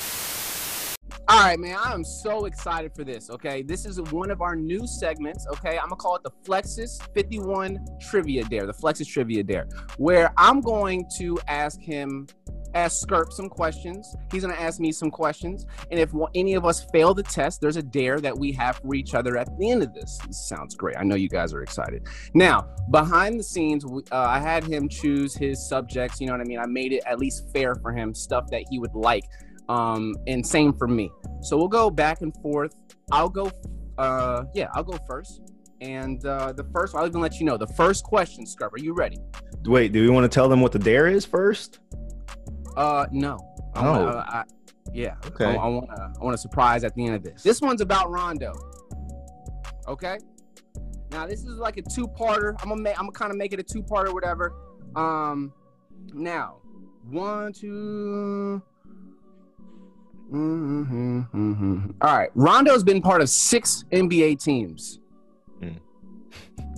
All 1.29 1.43
right, 1.43 1.59
man. 1.59 1.77
I 1.83 1.93
am 1.93 2.05
so 2.05 2.45
excited 2.45 2.95
for 2.95 3.03
this. 3.03 3.29
Okay. 3.29 3.61
This 3.61 3.85
is 3.85 4.01
one 4.01 4.31
of 4.31 4.41
our 4.41 4.55
new 4.55 4.87
segments. 4.87 5.45
Okay. 5.47 5.77
I'm 5.77 5.89
to 5.89 5.95
call 5.95 6.15
it 6.15 6.23
the 6.23 6.31
Flexus 6.45 7.01
51 7.13 7.85
Trivia 7.99 8.45
Dare, 8.45 8.65
the 8.65 8.73
Flexus 8.73 9.07
Trivia 9.07 9.43
Dare, 9.43 9.67
where 9.97 10.33
I'm 10.37 10.61
going 10.61 11.05
to 11.17 11.37
ask 11.47 11.81
him 11.81 12.27
ask 12.77 13.05
Skirp 13.05 13.31
some 13.31 13.49
questions. 13.49 14.15
He's 14.31 14.43
going 14.43 14.55
to 14.55 14.61
ask 14.61 14.79
me 14.79 14.91
some 14.91 15.09
questions. 15.09 15.65
And 15.91 15.99
if 15.99 16.11
any 16.35 16.53
of 16.53 16.65
us 16.65 16.85
fail 16.91 17.13
the 17.13 17.23
test, 17.23 17.59
there's 17.61 17.77
a 17.77 17.83
dare 17.83 18.19
that 18.19 18.37
we 18.37 18.51
have 18.53 18.77
for 18.77 18.95
each 18.95 19.13
other 19.13 19.37
at 19.37 19.47
the 19.57 19.71
end 19.71 19.83
of 19.83 19.93
this. 19.93 20.19
this 20.25 20.47
sounds 20.47 20.75
great. 20.75 20.95
I 20.97 21.03
know 21.03 21.15
you 21.15 21.29
guys 21.29 21.53
are 21.53 21.61
excited. 21.61 22.07
Now, 22.33 22.67
behind 22.91 23.39
the 23.39 23.43
scenes, 23.43 23.83
uh, 23.85 24.01
I 24.11 24.39
had 24.39 24.63
him 24.63 24.87
choose 24.87 25.35
his 25.35 25.67
subjects. 25.67 26.21
You 26.21 26.27
know 26.27 26.33
what 26.33 26.41
I 26.41 26.45
mean? 26.45 26.59
I 26.59 26.65
made 26.65 26.93
it 26.93 27.03
at 27.05 27.19
least 27.19 27.51
fair 27.51 27.75
for 27.75 27.91
him, 27.91 28.13
stuff 28.13 28.47
that 28.51 28.63
he 28.69 28.79
would 28.79 28.95
like. 28.95 29.23
Um, 29.69 30.15
and 30.27 30.45
same 30.45 30.73
for 30.73 30.87
me. 30.87 31.11
So 31.41 31.57
we'll 31.57 31.67
go 31.67 31.89
back 31.89 32.21
and 32.21 32.33
forth. 32.41 32.73
I'll 33.11 33.29
go, 33.29 33.51
uh, 33.97 34.45
yeah, 34.53 34.67
I'll 34.73 34.83
go 34.83 34.97
first. 35.07 35.41
And 35.81 36.25
uh, 36.25 36.53
the 36.53 36.63
first, 36.73 36.95
I'll 36.95 37.05
even 37.05 37.21
let 37.21 37.39
you 37.39 37.45
know 37.45 37.57
the 37.57 37.67
first 37.67 38.03
question, 38.03 38.45
Skirp. 38.45 38.73
Are 38.73 38.79
you 38.79 38.93
ready? 38.93 39.19
Wait, 39.65 39.91
do 39.91 40.01
we 40.01 40.09
want 40.09 40.23
to 40.23 40.33
tell 40.33 40.49
them 40.49 40.61
what 40.61 40.71
the 40.71 40.79
dare 40.79 41.07
is 41.07 41.25
first? 41.25 41.79
Uh, 42.77 43.07
no. 43.11 43.37
I 43.73 43.85
oh. 43.85 43.91
Wanna, 43.91 44.17
I, 44.17 44.43
yeah. 44.93 45.15
Okay. 45.25 45.45
I, 45.45 45.55
I 45.55 45.67
want 45.67 45.89
to. 45.89 46.13
I 46.19 46.23
want 46.23 46.35
a 46.35 46.37
surprise 46.37 46.83
at 46.83 46.95
the 46.95 47.05
end 47.05 47.15
of 47.15 47.23
this. 47.23 47.43
This 47.43 47.61
one's 47.61 47.81
about 47.81 48.09
Rondo. 48.09 48.53
Okay. 49.87 50.17
Now 51.11 51.25
this 51.25 51.43
is 51.43 51.57
like 51.57 51.77
a 51.77 51.81
two-parter. 51.81 52.55
I'm 52.61 52.69
gonna 52.69 52.81
make. 52.81 52.97
I'm 52.97 53.05
gonna 53.05 53.11
kind 53.11 53.31
of 53.31 53.37
make 53.37 53.51
it 53.51 53.59
a 53.59 53.63
two-parter, 53.63 54.13
whatever. 54.13 54.53
Um, 54.95 55.53
now 56.13 56.57
one, 57.09 57.53
two. 57.53 58.61
Mm-hmm, 60.31 61.21
mm-hmm. 61.21 61.91
All 62.01 62.17
right. 62.17 62.29
Rondo's 62.35 62.83
been 62.83 63.01
part 63.01 63.21
of 63.21 63.29
six 63.29 63.85
NBA 63.91 64.43
teams. 64.43 64.99
Mm. 65.61 65.79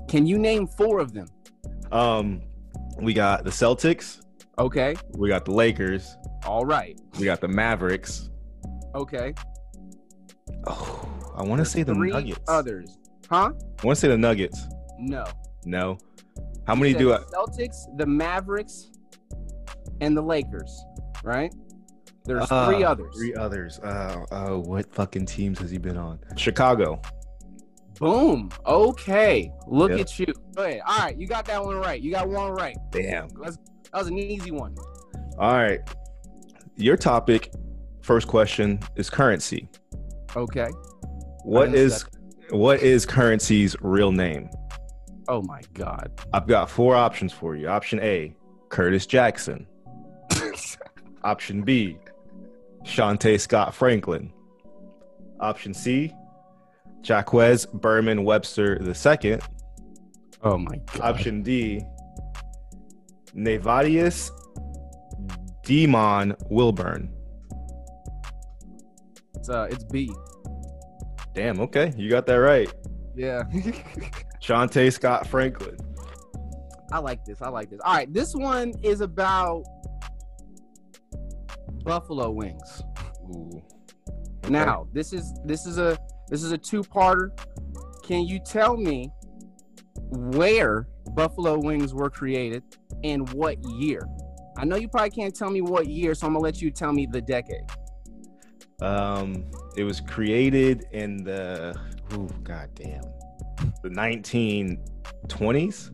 Can 0.08 0.27
you 0.27 0.38
name 0.38 0.68
four 0.68 1.00
of 1.00 1.13
them? 1.13 1.27
Um, 1.91 2.44
we 3.01 3.13
got 3.13 3.44
the 3.44 3.50
Celtics, 3.50 4.22
Okay. 4.60 4.96
We 5.12 5.30
got 5.30 5.46
the 5.46 5.51
Lakers. 5.51 6.18
All 6.46 6.66
right. 6.66 7.00
We 7.18 7.25
got 7.25 7.39
the 7.39 7.48
Mavericks. 7.48 8.30
Okay. 8.94 9.34
Oh, 10.68 11.10
I 11.36 11.44
want 11.44 11.60
to 11.60 11.66
say 11.66 11.84
the 11.84 11.94
Nuggets. 11.94 12.39
Others, 12.50 12.98
huh? 13.30 13.54
I 13.82 13.86
want 13.86 13.96
to 13.96 14.01
say 14.01 14.10
the 14.10 14.18
Nuggets. 14.18 14.68
No. 14.98 15.25
No. 15.63 15.98
How 16.68 16.75
many 16.75 16.94
do 16.94 17.13
I? 17.13 17.20
Celtics, 17.20 17.86
the 17.98 18.06
Mavericks, 18.06 18.92
and 20.01 20.16
the 20.18 20.22
Lakers. 20.22 20.84
Right. 21.24 21.54
There's 22.25 22.51
uh, 22.51 22.68
three 22.68 22.84
others. 22.84 23.16
Three 23.16 23.34
others. 23.36 23.80
Uh, 23.80 24.25
uh, 24.32 24.58
what 24.58 24.94
fucking 24.94 25.25
teams 25.25 25.60
has 25.60 25.72
he 25.72 25.78
been 25.78 25.98
on? 25.98 26.20
Chicago. 26.36 27.01
Boom. 27.98 28.50
Okay. 28.66 29.51
Look 29.68 29.92
yep. 29.92 30.01
at 30.01 30.20
you. 30.20 30.28
Go 30.56 30.63
ahead. 30.63 30.82
All 30.86 31.00
right. 31.00 31.18
You 31.18 31.28
got 31.28 31.46
that 31.46 31.63
one 31.63 31.78
right. 31.78 32.01
You 32.01 32.12
got 32.12 32.28
one 32.28 32.51
right. 32.51 32.78
Damn. 32.92 33.30
Let's 33.36 33.58
that 33.91 34.00
was 34.00 34.08
an 34.08 34.17
easy 34.17 34.51
one. 34.51 34.75
All 35.38 35.53
right. 35.53 35.79
Your 36.75 36.98
topic, 36.98 37.51
first 38.01 38.27
question, 38.27 38.79
is 38.96 39.10
Curren$y. 39.10 39.67
Okay. 40.36 40.67
What 41.43 41.74
is 41.74 42.05
what 42.51 42.81
is 42.81 43.05
Curren$y's 43.05 43.75
real 43.81 44.12
name? 44.12 44.50
Oh 45.27 45.41
my 45.41 45.62
god. 45.74 46.12
I've 46.34 46.48
got 46.48 46.69
four 46.69 46.96
options 46.96 47.31
for 47.31 47.55
you. 47.55 47.67
Option 47.67 48.00
A, 48.01 48.36
Curtis 48.69 49.05
Jackson. 49.05 49.67
Option 51.24 51.63
B, 51.63 51.98
Shante 52.84 53.39
Scott 53.39 53.74
Franklin. 53.74 54.31
Option 55.39 55.74
C, 55.74 56.13
Jacques 57.01 57.31
Bermon 57.74 58.24
Webster 58.24 58.81
II. 58.81 59.39
Oh 60.43 60.58
my 60.58 60.77
god. 60.93 61.01
Option 61.01 61.43
D, 61.43 61.81
Nayvadius 63.36 64.31
DeMun 65.63 66.36
Wilburn. 66.50 67.13
It's 69.36 69.50
uh, 69.50 69.67
it's 69.69 69.83
B. 69.83 70.12
Damn, 71.33 71.59
okay, 71.62 71.93
you 71.95 72.09
got 72.09 72.25
that 72.25 72.36
right. 72.36 72.71
Yeah. 73.15 73.43
Shante 74.41 74.91
Scott 74.91 75.27
Franklin. 75.27 75.77
I 76.91 77.00
like 77.00 77.24
this. 77.24 77.41
I 77.41 77.50
like 77.50 77.69
this. 77.69 77.79
All 77.83 77.93
right, 77.93 78.12
this 78.12 78.33
one 78.33 78.74
is 78.81 79.01
about 79.01 79.63
buffalo 81.83 82.31
wings. 82.31 82.83
Ooh. 83.29 83.62
Now, 84.50 84.88
this 84.93 85.13
is 85.13 85.33
this 85.45 85.65
is 85.65 85.77
a 85.77 85.98
this 86.29 86.43
is 86.43 86.51
a 86.51 86.57
two-parter. 86.57 87.29
Can 88.03 88.25
you 88.25 88.39
tell 88.39 88.75
me 88.75 89.12
where 90.09 90.88
buffalo 91.16 91.58
wings 91.58 91.94
were 91.94 92.10
created 92.10 92.63
and 93.04 93.32
what 93.34 93.58
year? 93.63 94.06
I 94.58 94.66
know 94.66 94.75
you 94.75 94.89
probably 94.89 95.12
can't 95.12 95.36
tell 95.36 95.50
me 95.50 95.62
what 95.62 95.88
year, 95.88 96.13
so 96.13 96.28
I'm 96.28 96.34
gonna 96.34 96.44
let 96.44 96.62
you 96.62 96.72
tell 96.72 96.92
me 96.92 97.08
the 97.10 97.22
decade. 97.22 97.63
Um, 98.82 99.46
it 99.75 99.84
was 99.84 100.00
created 100.01 100.86
in 100.92 101.24
the 101.24 101.75
oh 102.13 102.28
god 102.44 102.70
damn, 102.75 103.04
the 103.84 103.89
1920s. 103.89 105.92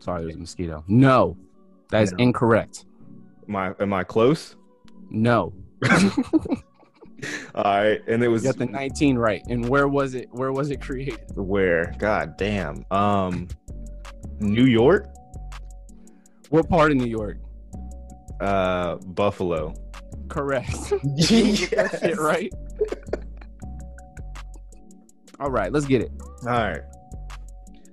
Sorry, 0.00 0.22
there's 0.22 0.36
a 0.36 0.38
mosquito. 0.38 0.84
No, 0.88 1.36
that 1.90 2.02
is 2.02 2.12
No. 2.12 2.18
incorrect. 2.18 2.86
Am 3.48 3.56
I 3.56 3.74
am 3.80 3.92
I 3.92 4.04
close? 4.04 4.56
No, 5.10 5.52
All 7.54 7.64
right, 7.64 8.00
and 8.06 8.22
it 8.22 8.28
was 8.28 8.44
you 8.44 8.52
got 8.52 8.58
the 8.58 8.66
19 8.66 9.16
right. 9.16 9.42
And 9.48 9.68
where 9.68 9.88
was 9.88 10.14
it? 10.14 10.28
Where 10.32 10.52
was 10.52 10.70
it 10.70 10.80
created? 10.80 11.20
where? 11.34 11.94
God 11.98 12.36
damn. 12.36 12.84
Um, 12.90 13.48
New 14.40 14.64
York. 14.64 15.06
What 16.50 16.68
part 16.68 16.90
of 16.90 16.98
New 16.98 17.06
York? 17.06 17.38
Uh, 18.40 18.96
Buffalo. 18.96 19.74
Correct. 20.28 20.70
Shit 21.18 22.18
right. 22.18 22.52
All 25.40 25.50
right, 25.50 25.72
let's 25.72 25.86
get 25.86 26.02
it. 26.02 26.12
All 26.42 26.50
right. 26.50 26.82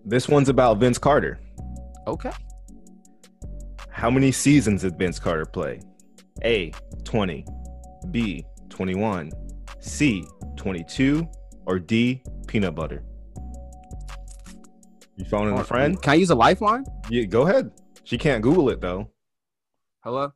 This 0.05 0.27
one's 0.27 0.49
about 0.49 0.77
Vince 0.77 0.97
Carter. 0.97 1.39
Okay. 2.07 2.31
How 3.89 4.09
many 4.09 4.31
seasons 4.31 4.81
did 4.81 4.97
Vince 4.97 5.19
Carter 5.19 5.45
play? 5.45 5.81
A, 6.43 6.71
20, 7.03 7.45
B, 8.11 8.45
21, 8.79 9.29
C, 9.81 10.25
22, 10.55 11.27
or 11.65 11.79
D, 11.79 12.23
peanut 12.47 12.75
butter? 12.75 13.03
You 15.17 15.25
phoning 15.25 15.59
a 15.59 15.65
friend? 15.65 16.01
Can 16.01 16.11
I 16.11 16.13
use 16.13 16.29
a 16.29 16.35
lifeline? 16.35 16.85
Yeah, 17.09 17.25
go 17.25 17.45
ahead. 17.45 17.71
She 18.05 18.17
can't 18.17 18.41
Google 18.41 18.69
it 18.69 18.79
though. 18.79 19.11
Hello? 20.01 20.31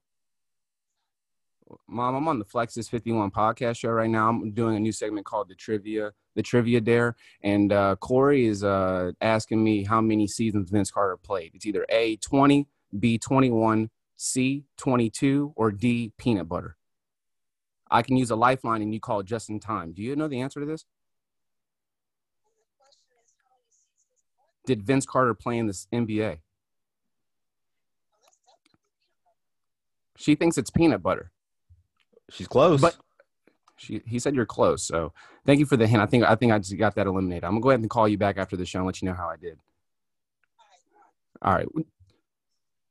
Mom, 1.88 2.16
I'm 2.16 2.28
on 2.28 2.38
the 2.38 2.44
Flexus 2.44 2.90
51 2.90 3.32
podcast 3.32 3.78
show 3.78 3.92
right 3.92 4.10
now. 4.10 4.28
I'm 4.28 4.52
doing 4.52 4.76
a 4.76 4.80
new 4.82 4.92
segment 4.92 5.26
called 5.26 5.48
the 5.48 5.56
Trivia, 5.56 6.12
the 6.36 6.44
Trivia 6.44 6.82
Dare. 6.82 7.16
And 7.44 7.72
uh, 7.72 7.96
Corey 8.02 8.46
is 8.46 8.62
uh, 8.62 9.14
asking 9.22 9.64
me 9.64 9.86
how 9.86 10.02
many 10.02 10.28
seasons 10.28 10.70
Vince 10.70 10.92
Carter 10.92 11.16
played. 11.16 11.52
It's 11.54 11.66
either 11.66 11.86
A, 11.88 12.18
20, 12.18 12.68
B, 13.00 13.18
21, 13.18 13.90
C, 14.18 14.66
22, 14.76 15.54
or 15.56 15.72
D, 15.72 16.12
peanut 16.18 16.50
butter. 16.50 16.76
I 17.94 18.02
can 18.02 18.18
use 18.18 18.32
a 18.32 18.36
lifeline 18.36 18.82
and 18.82 18.92
you 18.92 19.00
call 19.00 19.22
just 19.22 19.52
in 19.52 19.60
time. 19.60 19.94
Do 19.94 20.02
you 20.02 20.16
know 20.16 20.28
the 20.28 20.42
answer 20.42 20.60
to 20.60 20.66
this? 20.66 20.84
Did 24.66 24.82
Vince 24.82 25.06
Carter 25.06 25.36
play 25.36 25.60
in 25.60 25.68
this 25.68 25.88
NBA? 25.94 26.40
She 30.18 30.34
thinks 30.34 30.58
it's 30.58 30.72
peanut 30.72 31.04
butter. 31.04 31.32
She's 32.32 32.48
close. 32.48 32.82
But 32.82 32.96
she, 33.78 34.02
he 34.08 34.18
said 34.18 34.34
you're 34.34 34.46
close. 34.46 34.82
So 34.82 35.14
thank 35.46 35.60
you 35.60 35.66
for 35.68 35.78
the 35.78 35.86
hint. 35.86 36.02
I 36.02 36.08
think 36.08 36.24
I 36.24 36.36
think 36.36 36.52
I 36.52 36.58
just 36.58 36.76
got 36.78 36.96
that 36.96 37.06
eliminated. 37.06 37.44
I'm 37.44 37.52
gonna 37.52 37.62
go 37.62 37.70
ahead 37.70 37.82
and 37.82 37.90
call 37.90 38.08
you 38.08 38.18
back 38.18 38.38
after 38.38 38.58
the 38.58 38.66
show 38.66 38.80
and 38.80 38.88
let 38.88 39.02
you 39.02 39.08
know 39.08 39.14
how 39.14 39.28
I 39.28 39.36
did. 39.36 39.60
All 41.42 41.54
right. 41.54 41.68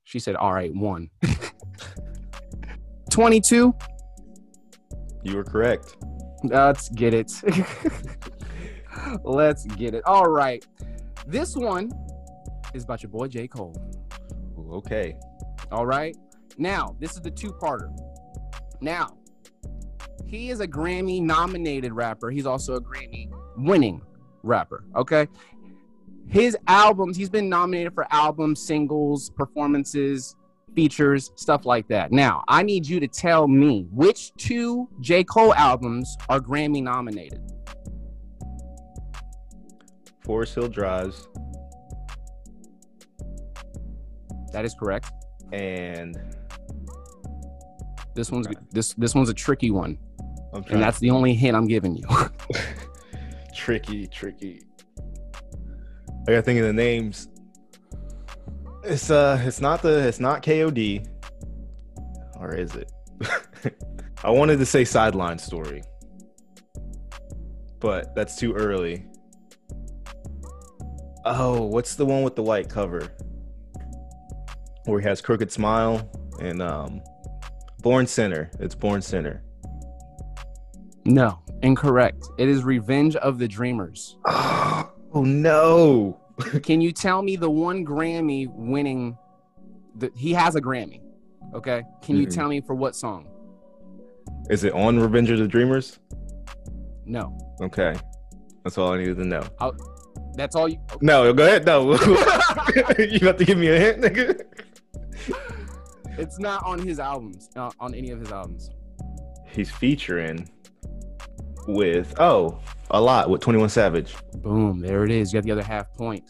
She 0.04 0.18
said, 0.18 0.36
"All 0.36 0.52
right, 0.52 0.72
one." 0.74 1.10
Twenty-two. 3.10 3.74
You 5.22 5.36
were 5.36 5.44
correct. 5.44 5.96
Let's 6.44 6.88
get 6.90 7.14
it. 7.14 7.32
Let's 9.24 9.64
get 9.66 9.94
it. 9.94 10.02
All 10.06 10.28
right. 10.28 10.66
This 11.26 11.56
one 11.56 11.90
is 12.74 12.84
about 12.84 13.02
your 13.02 13.10
boy 13.10 13.28
J. 13.28 13.46
Cole. 13.48 13.74
Okay. 14.72 15.16
All 15.70 15.86
right. 15.86 16.16
Now, 16.58 16.96
this 16.98 17.12
is 17.12 17.20
the 17.20 17.30
two 17.30 17.52
parter. 17.52 17.90
Now, 18.80 19.16
he 20.26 20.50
is 20.50 20.60
a 20.60 20.66
Grammy 20.66 21.20
nominated 21.20 21.92
rapper. 21.92 22.30
He's 22.30 22.46
also 22.46 22.74
a 22.74 22.80
Grammy 22.80 23.30
winning 23.56 24.02
rapper. 24.42 24.84
Okay. 24.96 25.28
His 26.26 26.56
albums, 26.66 27.16
he's 27.16 27.30
been 27.30 27.48
nominated 27.48 27.94
for 27.94 28.06
albums, 28.10 28.62
singles, 28.62 29.30
performances, 29.30 30.34
features, 30.74 31.30
stuff 31.36 31.64
like 31.66 31.88
that. 31.88 32.12
Now, 32.12 32.44
I 32.48 32.62
need 32.62 32.86
you 32.86 33.00
to 33.00 33.08
tell 33.08 33.48
me 33.48 33.86
which 33.90 34.32
two 34.36 34.88
J. 35.00 35.24
Cole 35.24 35.54
albums 35.54 36.16
are 36.28 36.40
Grammy 36.40 36.82
nominated. 36.82 37.40
Forest 40.24 40.54
Hills 40.54 40.68
Drive 40.68 41.16
That 44.52 44.64
is 44.64 44.74
correct. 44.74 45.10
and 45.52 46.16
This 48.14 48.30
one's 48.30 48.46
this 48.70 48.94
this 48.94 49.14
one's 49.14 49.30
a 49.30 49.34
tricky 49.34 49.70
one, 49.70 49.98
and 50.52 50.82
that's 50.82 50.98
the 50.98 51.10
only 51.10 51.34
hint 51.34 51.56
I'm 51.56 51.66
giving 51.66 51.96
you. 51.96 52.06
tricky, 53.54 54.06
tricky. 54.06 54.62
I 56.28 56.32
gotta 56.32 56.42
think 56.42 56.60
of 56.60 56.66
the 56.66 56.72
names. 56.72 57.28
It's 58.84 59.10
uh 59.10 59.40
it's 59.44 59.60
not 59.60 59.82
the 59.82 60.06
it's 60.08 60.20
not 60.20 60.42
KOD. 60.42 61.06
Or 62.38 62.54
is 62.54 62.74
it? 62.74 62.90
I 64.24 64.30
wanted 64.30 64.58
to 64.58 64.66
say 64.66 64.84
sideline 64.84 65.38
story. 65.38 65.82
But 67.78 68.14
that's 68.14 68.36
too 68.36 68.54
early. 68.54 69.06
Oh, 71.24 71.62
what's 71.62 71.94
the 71.94 72.04
one 72.04 72.22
with 72.22 72.34
the 72.34 72.42
white 72.42 72.68
cover? 72.68 73.08
Where 74.86 75.00
he 75.00 75.06
has 75.06 75.20
Crooked 75.20 75.52
Smile 75.52 76.10
and 76.40 76.60
um 76.60 77.00
Born 77.82 78.06
Sinner. 78.06 78.50
It's 78.58 78.74
Born 78.74 79.00
Sinner. 79.02 79.42
no, 81.04 81.38
incorrect. 81.62 82.24
It 82.38 82.48
is 82.48 82.64
Revenge 82.64 83.14
of 83.16 83.38
the 83.38 83.46
Dreamers. 83.48 84.16
Oh 85.14 85.24
no. 85.24 86.21
Can 86.62 86.80
you 86.80 86.92
tell 86.92 87.22
me 87.22 87.36
the 87.36 87.50
one 87.50 87.84
Grammy 87.84 88.48
winning? 88.52 89.16
The, 89.96 90.10
he 90.16 90.32
has 90.32 90.54
a 90.56 90.60
Grammy. 90.60 91.00
Okay. 91.54 91.82
Can 92.02 92.16
you 92.16 92.26
Mhm. 92.26 92.34
tell 92.34 92.48
me 92.48 92.60
for 92.60 92.74
what 92.74 92.96
song? 92.96 93.26
Is 94.48 94.64
it 94.64 94.72
on 94.72 94.98
Revenge 94.98 95.30
of 95.30 95.38
the 95.38 95.46
Dreamers? 95.48 95.98
No. 97.04 97.36
Okay. 97.60 97.94
That's 98.64 98.78
all 98.78 98.92
I 98.92 98.98
needed 98.98 99.16
to 99.18 99.24
know. 99.24 99.42
That's 100.34 100.56
all 100.56 100.68
you. 100.68 100.78
No, 101.00 101.32
go 101.32 101.44
ahead. 101.44 101.66
No. 101.66 101.92
you 102.98 103.18
have 103.26 103.36
to 103.36 103.44
give 103.44 103.58
me 103.58 103.68
a 103.68 103.78
hint, 103.78 104.02
nigga. 104.02 104.40
It's 106.18 106.38
not 106.38 106.64
on 106.64 106.78
his 106.78 106.98
albums. 106.98 107.50
Not 107.54 107.74
on 107.80 107.94
any 107.94 108.10
of 108.10 108.20
his 108.20 108.30
albums. 108.32 108.70
He's 109.46 109.70
featuring 109.70 110.48
with 111.66 112.14
oh 112.20 112.58
a 112.90 113.00
lot 113.00 113.30
with 113.30 113.40
21 113.40 113.68
Savage. 113.68 114.14
Boom. 114.36 114.80
There 114.80 115.04
it 115.04 115.10
is. 115.10 115.32
You 115.32 115.38
got 115.40 115.44
the 115.44 115.52
other 115.52 115.62
half 115.62 115.92
point. 115.94 116.24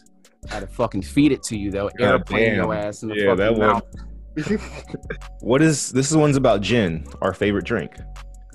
I 0.49 0.55
had 0.55 0.59
to 0.61 0.67
fucking 0.67 1.01
feed 1.01 1.31
it 1.31 1.43
to 1.43 1.57
you 1.57 1.71
though. 1.71 1.89
God 1.97 2.05
Airplane 2.05 2.45
damn. 2.51 2.55
your 2.55 2.73
ass 2.73 3.03
in 3.03 3.09
the 3.09 3.15
Yeah, 3.15 3.35
that 3.35 3.49
fucking 3.55 3.59
one- 3.59 3.67
mouth. 3.73 3.83
What 5.41 5.61
is 5.61 5.91
this 5.91 6.09
is 6.09 6.17
one's 6.17 6.37
about 6.37 6.61
gin, 6.61 7.05
our 7.21 7.33
favorite 7.33 7.65
drink. 7.65 7.95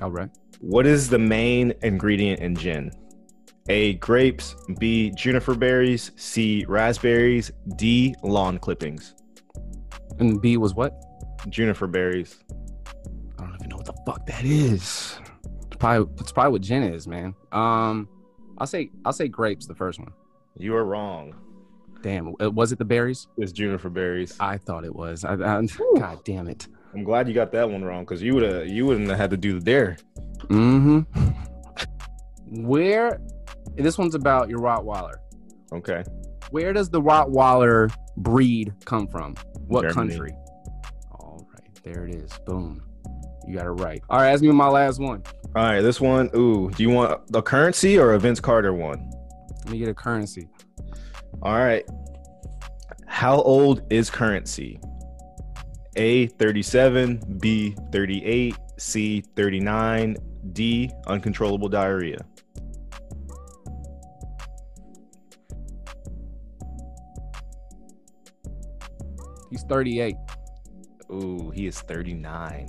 All 0.02 0.11
right. 0.11 0.28
What 0.61 0.87
is 0.87 1.08
the 1.08 1.18
main 1.18 1.73
ingredient 1.82 2.40
in 2.40 2.56
gin? 2.56 2.90
A 3.68 3.94
grapes, 3.94 4.56
B 4.80 5.11
juniper 5.14 5.54
berries, 5.54 6.11
C 6.16 6.64
raspberries, 6.68 7.52
D 7.76 8.14
lawn 8.23 8.58
clippings. 8.58 9.14
And 10.18 10.40
B 10.40 10.56
was 10.56 10.75
what? 10.75 10.94
Juniper 11.49 11.87
berries. 11.87 12.38
I 13.38 13.42
don't 13.44 13.54
even 13.56 13.68
know 13.68 13.76
what 13.76 13.87
the 13.87 13.94
fuck 14.04 14.26
that 14.26 14.44
is. 14.44 15.16
It's 15.78 15.85
probably 15.85 16.12
it's 16.18 16.32
probably 16.32 16.50
what 16.50 16.62
gin 16.62 16.82
is, 16.82 17.06
man. 17.06 17.37
Um, 17.52 18.08
I'll 18.58 18.66
say 18.66 18.90
I'll 19.04 19.12
say 19.12 19.28
grapes. 19.28 19.64
The 19.68 19.76
first 19.76 20.00
one. 20.00 20.12
You 20.56 20.75
are 20.75 20.85
wrong. 20.85 21.37
Damn, 22.02 22.35
uh, 22.42 22.50
was 22.50 22.73
it 22.73 22.80
the 22.80 22.85
berries? 22.85 23.28
It's 23.37 23.52
juniper 23.52 23.88
berries. 23.88 24.37
I 24.40 24.58
thought 24.58 24.85
it 24.85 24.92
was. 24.92 25.25
I, 25.25 25.35
I, 25.35 25.64
God 25.97 26.25
damn 26.25 26.49
it. 26.49 26.66
I'm 26.94 27.04
glad 27.04 27.28
you 27.28 27.35
got 27.35 27.52
that 27.52 27.70
one 27.70 27.85
wrong 27.85 28.02
because 28.02 28.20
you 28.20 28.35
would 28.35 28.42
have 28.42 28.66
you 28.66 28.87
wouldn't 28.87 29.08
have 29.08 29.18
had 29.18 29.30
to 29.30 29.37
do 29.37 29.61
the 29.61 29.64
dare. 29.64 29.99
Mm-hmm. 30.47 31.02
Where 32.66 33.20
this 33.76 33.97
one's 33.99 34.16
about 34.16 34.49
your 34.49 34.58
Rottweiler. 34.58 35.18
Okay. 35.70 36.02
Where 36.50 36.73
does 36.73 36.90
the 36.90 37.00
Rottweiler 37.00 37.94
breed 38.16 38.75
come 38.85 39.06
from? 39.06 39.37
What 39.68 39.82
Germany. 39.82 40.11
country? 40.11 40.35
All 41.12 41.47
right, 41.52 41.85
there 41.85 42.04
it 42.04 42.16
is. 42.16 42.32
Boom. 42.47 42.82
You 43.47 43.54
got 43.54 43.66
it 43.66 43.70
right. 43.70 44.02
All 44.11 44.18
right, 44.18 44.32
ask 44.32 44.42
me 44.42 44.50
my 44.50 44.68
last 44.68 44.99
one. 44.99 45.23
All 45.57 45.64
right, 45.64 45.81
this 45.81 46.00
one. 46.00 46.31
Ooh, 46.37 46.71
do 46.71 46.83
you 46.83 46.90
want 46.90 47.26
the 47.33 47.43
Curren$y 47.43 47.97
or 47.97 48.12
a 48.12 48.19
Vince 48.19 48.38
Carter 48.38 48.75
one? 48.75 49.11
Let 49.64 49.71
me 49.71 49.78
get 49.78 49.88
a 49.88 49.95
Curren$y. 49.95 50.49
All 51.43 51.59
right. 51.59 51.85
How 53.07 53.40
old 53.40 53.83
is 53.90 54.11
Curren$y? 54.11 54.78
A 55.97 56.26
37, 56.26 57.38
B 57.40 57.75
38, 57.90 58.55
C 58.76 59.23
39, 59.35 60.17
D 60.52 60.90
uncontrollable 61.07 61.69
diarrhea. 61.69 62.19
He's 69.50 69.64
38. 69.64 70.14
Ooh, 71.11 71.50
he 71.55 71.67
is 71.67 71.81
39. 71.81 72.69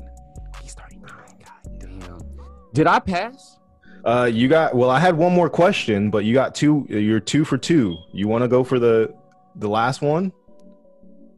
Did 2.73 2.87
I 2.87 2.99
pass? 2.99 3.57
Uh, 4.05 4.29
you 4.31 4.47
got 4.47 4.75
well. 4.75 4.89
I 4.89 4.99
had 4.99 5.17
one 5.17 5.33
more 5.33 5.49
question, 5.49 6.09
but 6.09 6.23
you 6.23 6.33
got 6.33 6.55
two. 6.55 6.85
You're 6.89 7.19
two 7.19 7.43
for 7.43 7.57
two. 7.57 7.97
You 8.13 8.27
want 8.27 8.43
to 8.43 8.47
go 8.47 8.63
for 8.63 8.79
the 8.79 9.13
the 9.55 9.67
last 9.67 10.01
one? 10.01 10.31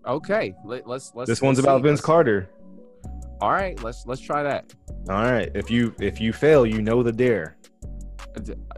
Okay. 0.06 0.54
Let, 0.66 0.88
let's 0.88 1.12
let's. 1.16 1.28
This 1.28 1.42
one's 1.42 1.58
let's 1.58 1.66
about 1.66 1.80
see. 1.80 1.84
Vince 1.84 1.98
Let's- 2.00 2.06
Carter. 2.06 2.50
All 3.40 3.52
right. 3.52 3.82
Let's 3.82 4.06
let's 4.06 4.22
try 4.22 4.44
that. 4.44 4.74
All 5.10 5.24
right. 5.24 5.50
If 5.56 5.72
you 5.72 5.96
if 6.00 6.22
you 6.22 6.32
fail, 6.34 6.66
you 6.66 6.82
know 6.82 7.02
the 7.02 7.12
dare. 7.12 7.58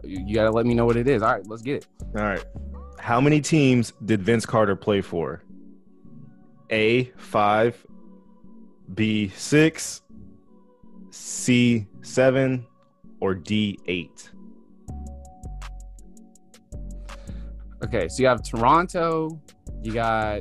You 0.02 0.34
gotta 0.34 0.50
let 0.50 0.64
me 0.66 0.74
know 0.74 0.86
what 0.86 0.96
it 0.96 1.06
is. 1.06 1.22
All 1.22 1.32
right. 1.32 1.46
Let's 1.46 1.62
get 1.62 1.76
it. 1.76 1.86
All 2.16 2.22
right. 2.22 2.44
How 2.98 3.20
many 3.20 3.40
teams 3.42 3.92
did 4.06 4.22
Vince 4.22 4.46
Carter 4.46 4.76
play 4.76 5.02
for? 5.02 5.42
A 6.70 7.04
five, 7.18 7.84
B 8.94 9.28
six, 9.36 10.00
C 11.14 11.86
seven, 12.02 12.66
or 13.20 13.34
D 13.34 13.78
eight? 13.86 14.30
Okay. 17.84 18.08
So 18.08 18.22
you 18.22 18.28
have 18.28 18.42
Toronto. 18.42 19.40
You 19.82 19.92
got 19.92 20.40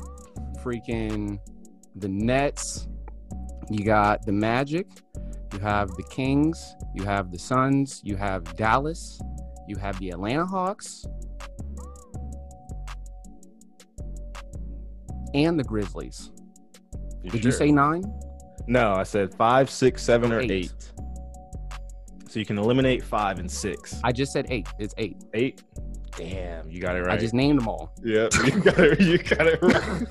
freaking 0.63 1.39
the 1.95 2.07
Nets. 2.07 2.87
You 3.69 3.85
got 3.85 4.25
the 4.25 4.31
Magic. 4.31 4.87
You 5.53 5.59
have 5.59 5.89
the 5.89 6.03
Kings. 6.03 6.75
You 6.95 7.03
have 7.03 7.31
the 7.31 7.37
Suns. 7.37 8.01
You 8.03 8.15
have 8.15 8.43
Dallas. 8.55 9.21
You 9.67 9.75
have 9.77 9.99
the 9.99 10.09
Atlanta 10.09 10.45
Hawks. 10.45 11.05
And 15.35 15.59
the 15.59 15.63
Grizzlies. 15.63 16.31
Did 17.23 17.45
you 17.45 17.51
say 17.51 17.71
nine? 17.71 18.03
No? 18.67 18.93
I 18.93 19.03
said 19.03 19.33
five, 19.33 19.69
six, 19.69 20.03
seven, 20.03 20.31
or 20.31 20.39
Eight. 20.41 20.51
eight. 20.51 20.91
So 22.29 22.39
you 22.39 22.45
can 22.45 22.57
eliminate 22.57 23.03
five 23.03 23.39
and 23.39 23.49
six. 23.49 23.99
I 24.03 24.11
just 24.11 24.31
said 24.33 24.47
eight. 24.49 24.67
It's 24.79 24.93
eight. 24.97 25.23
Eight. 25.33 25.61
Damn, 26.15 26.69
you 26.69 26.79
got 26.81 26.95
it 26.95 27.01
right. 27.01 27.11
I 27.13 27.17
just 27.17 27.33
named 27.33 27.59
them 27.59 27.67
all. 27.67 27.93
Yep, 28.03 28.33
you 28.45 28.59
got 28.61 28.79
it. 28.79 28.99
You 29.01 29.17
got 29.19 29.47
it 29.47 29.59
right. 29.61 30.07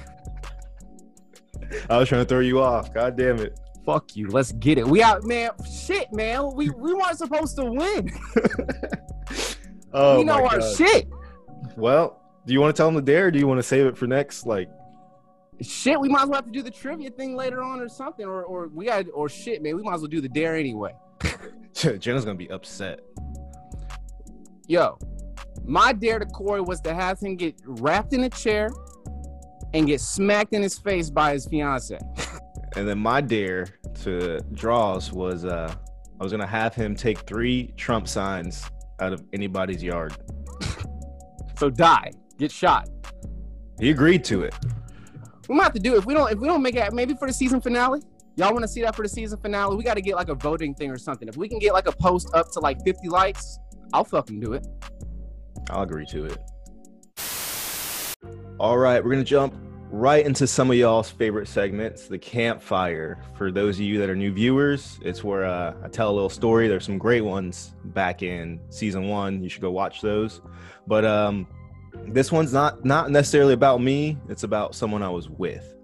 I 1.90 1.96
was 1.98 2.08
trying 2.08 2.22
to 2.22 2.28
throw 2.28 2.40
you 2.40 2.60
off. 2.60 2.92
God 2.92 3.16
damn 3.16 3.38
it. 3.38 3.58
Fuck 3.86 4.14
you. 4.14 4.28
Let's 4.28 4.52
get 4.52 4.78
it. 4.78 4.86
We 4.86 5.02
out, 5.02 5.24
man. 5.24 5.50
Shit, 5.68 6.12
man. 6.12 6.50
We 6.54 6.70
we 6.70 6.92
weren't 6.94 7.18
supposed 7.18 7.56
to 7.56 7.64
win. 7.64 8.10
Oh 9.94 10.16
we 10.18 10.24
know 10.24 10.42
our 10.46 10.58
God. 10.58 10.76
shit. 10.76 11.06
Well, 11.76 12.18
do 12.46 12.54
you 12.54 12.60
want 12.62 12.74
to 12.74 12.80
tell 12.80 12.86
them 12.88 12.94
the 12.94 13.02
dare? 13.02 13.26
Or 13.26 13.30
do 13.30 13.38
you 13.38 13.46
want 13.46 13.58
to 13.58 13.62
save 13.62 13.84
it 13.84 13.94
for 13.96 14.06
next? 14.06 14.46
Like, 14.46 14.70
Shit, 15.62 15.98
we 16.00 16.08
might 16.08 16.22
as 16.22 16.28
well 16.28 16.36
have 16.36 16.46
to 16.46 16.50
do 16.50 16.62
the 16.62 16.70
trivia 16.70 17.10
thing 17.10 17.36
later 17.36 17.62
on 17.62 17.80
or 17.80 17.88
something. 17.88 18.26
Or 18.26 18.42
or 18.44 18.68
we 18.68 18.86
got 18.86 19.06
or 19.12 19.28
shit, 19.28 19.62
man. 19.62 19.76
We 19.76 19.82
might 19.82 19.94
as 19.94 20.00
well 20.00 20.08
do 20.08 20.20
the 20.20 20.28
dare 20.28 20.56
anyway. 20.56 20.92
Jenna's 21.74 22.24
gonna 22.24 22.36
be 22.36 22.50
upset. 22.50 23.00
Yo, 24.66 24.98
my 25.64 25.92
dare 25.92 26.18
to 26.18 26.26
Corey 26.26 26.60
was 26.60 26.80
to 26.82 26.94
have 26.94 27.20
him 27.20 27.36
get 27.36 27.54
wrapped 27.64 28.12
in 28.12 28.24
a 28.24 28.30
chair 28.30 28.70
and 29.74 29.86
get 29.86 30.00
smacked 30.00 30.52
in 30.54 30.62
his 30.62 30.78
face 30.78 31.10
by 31.10 31.32
his 31.32 31.46
fiance. 31.46 31.98
And 32.74 32.88
then 32.88 32.98
my 33.00 33.20
dare 33.20 33.66
to 34.02 34.40
draws 34.54 35.12
was 35.12 35.44
uh 35.44 35.74
I 36.18 36.22
was 36.22 36.32
gonna 36.32 36.46
have 36.46 36.74
him 36.74 36.96
take 36.96 37.18
three 37.26 37.74
Trump 37.76 38.08
signs 38.08 38.64
out 38.98 39.12
of 39.12 39.22
anybody's 39.32 39.82
yard. 39.82 40.16
So 41.58 41.70
die, 41.70 42.10
get 42.38 42.50
shot. 42.50 42.88
He 43.78 43.90
agreed 43.90 44.24
to 44.24 44.42
it. 44.42 44.54
We 45.48 45.54
might 45.54 45.64
have 45.64 45.72
to 45.74 45.80
do 45.80 45.94
it. 45.94 45.98
if 45.98 46.06
we 46.06 46.14
don't 46.14 46.30
if 46.30 46.38
we 46.38 46.46
don't 46.46 46.62
make 46.62 46.76
it 46.76 46.92
maybe 46.92 47.14
for 47.14 47.26
the 47.26 47.34
season 47.34 47.60
finale. 47.60 48.00
Y'all 48.36 48.52
want 48.52 48.62
to 48.62 48.68
see 48.68 48.80
that 48.80 48.96
for 48.96 49.02
the 49.02 49.08
season 49.08 49.38
finale? 49.38 49.76
We 49.76 49.84
got 49.84 49.94
to 49.94 50.00
get 50.00 50.16
like 50.16 50.30
a 50.30 50.34
voting 50.34 50.74
thing 50.74 50.90
or 50.90 50.96
something. 50.96 51.28
If 51.28 51.36
we 51.36 51.48
can 51.48 51.58
get 51.58 51.74
like 51.74 51.86
a 51.86 51.92
post 51.92 52.30
up 52.32 52.50
to 52.52 52.60
like 52.60 52.82
50 52.82 53.10
likes, 53.10 53.58
I'll 53.92 54.04
fucking 54.04 54.40
do 54.40 54.54
it. 54.54 54.66
I'll 55.68 55.82
agree 55.82 56.06
to 56.06 56.24
it. 56.24 56.38
All 58.58 58.78
right, 58.78 59.04
we're 59.04 59.10
gonna 59.10 59.24
jump 59.24 59.54
right 59.92 60.24
into 60.24 60.46
some 60.46 60.70
of 60.70 60.76
y'all's 60.76 61.10
favorite 61.10 61.46
segments, 61.46 62.08
the 62.08 62.18
campfire. 62.18 63.22
For 63.36 63.52
those 63.52 63.76
of 63.76 63.82
you 63.82 63.98
that 63.98 64.08
are 64.08 64.16
new 64.16 64.32
viewers, 64.32 64.98
it's 65.02 65.22
where 65.22 65.44
uh, 65.44 65.74
I 65.84 65.88
tell 65.88 66.10
a 66.10 66.14
little 66.14 66.30
story. 66.30 66.66
There's 66.66 66.86
some 66.86 66.96
great 66.96 67.20
ones 67.20 67.74
back 67.86 68.22
in 68.22 68.58
season 68.70 69.08
one. 69.08 69.42
You 69.42 69.50
should 69.50 69.60
go 69.60 69.70
watch 69.70 70.00
those. 70.00 70.40
But 70.86 71.04
um, 71.04 71.46
this 72.08 72.32
one's 72.32 72.52
not 72.52 72.84
not 72.84 73.10
necessarily 73.10 73.54
about 73.54 73.80
me. 73.80 74.18
It's 74.28 74.42
about 74.42 74.74
someone 74.74 75.02
I 75.02 75.10
was 75.10 75.28
with. 75.28 75.74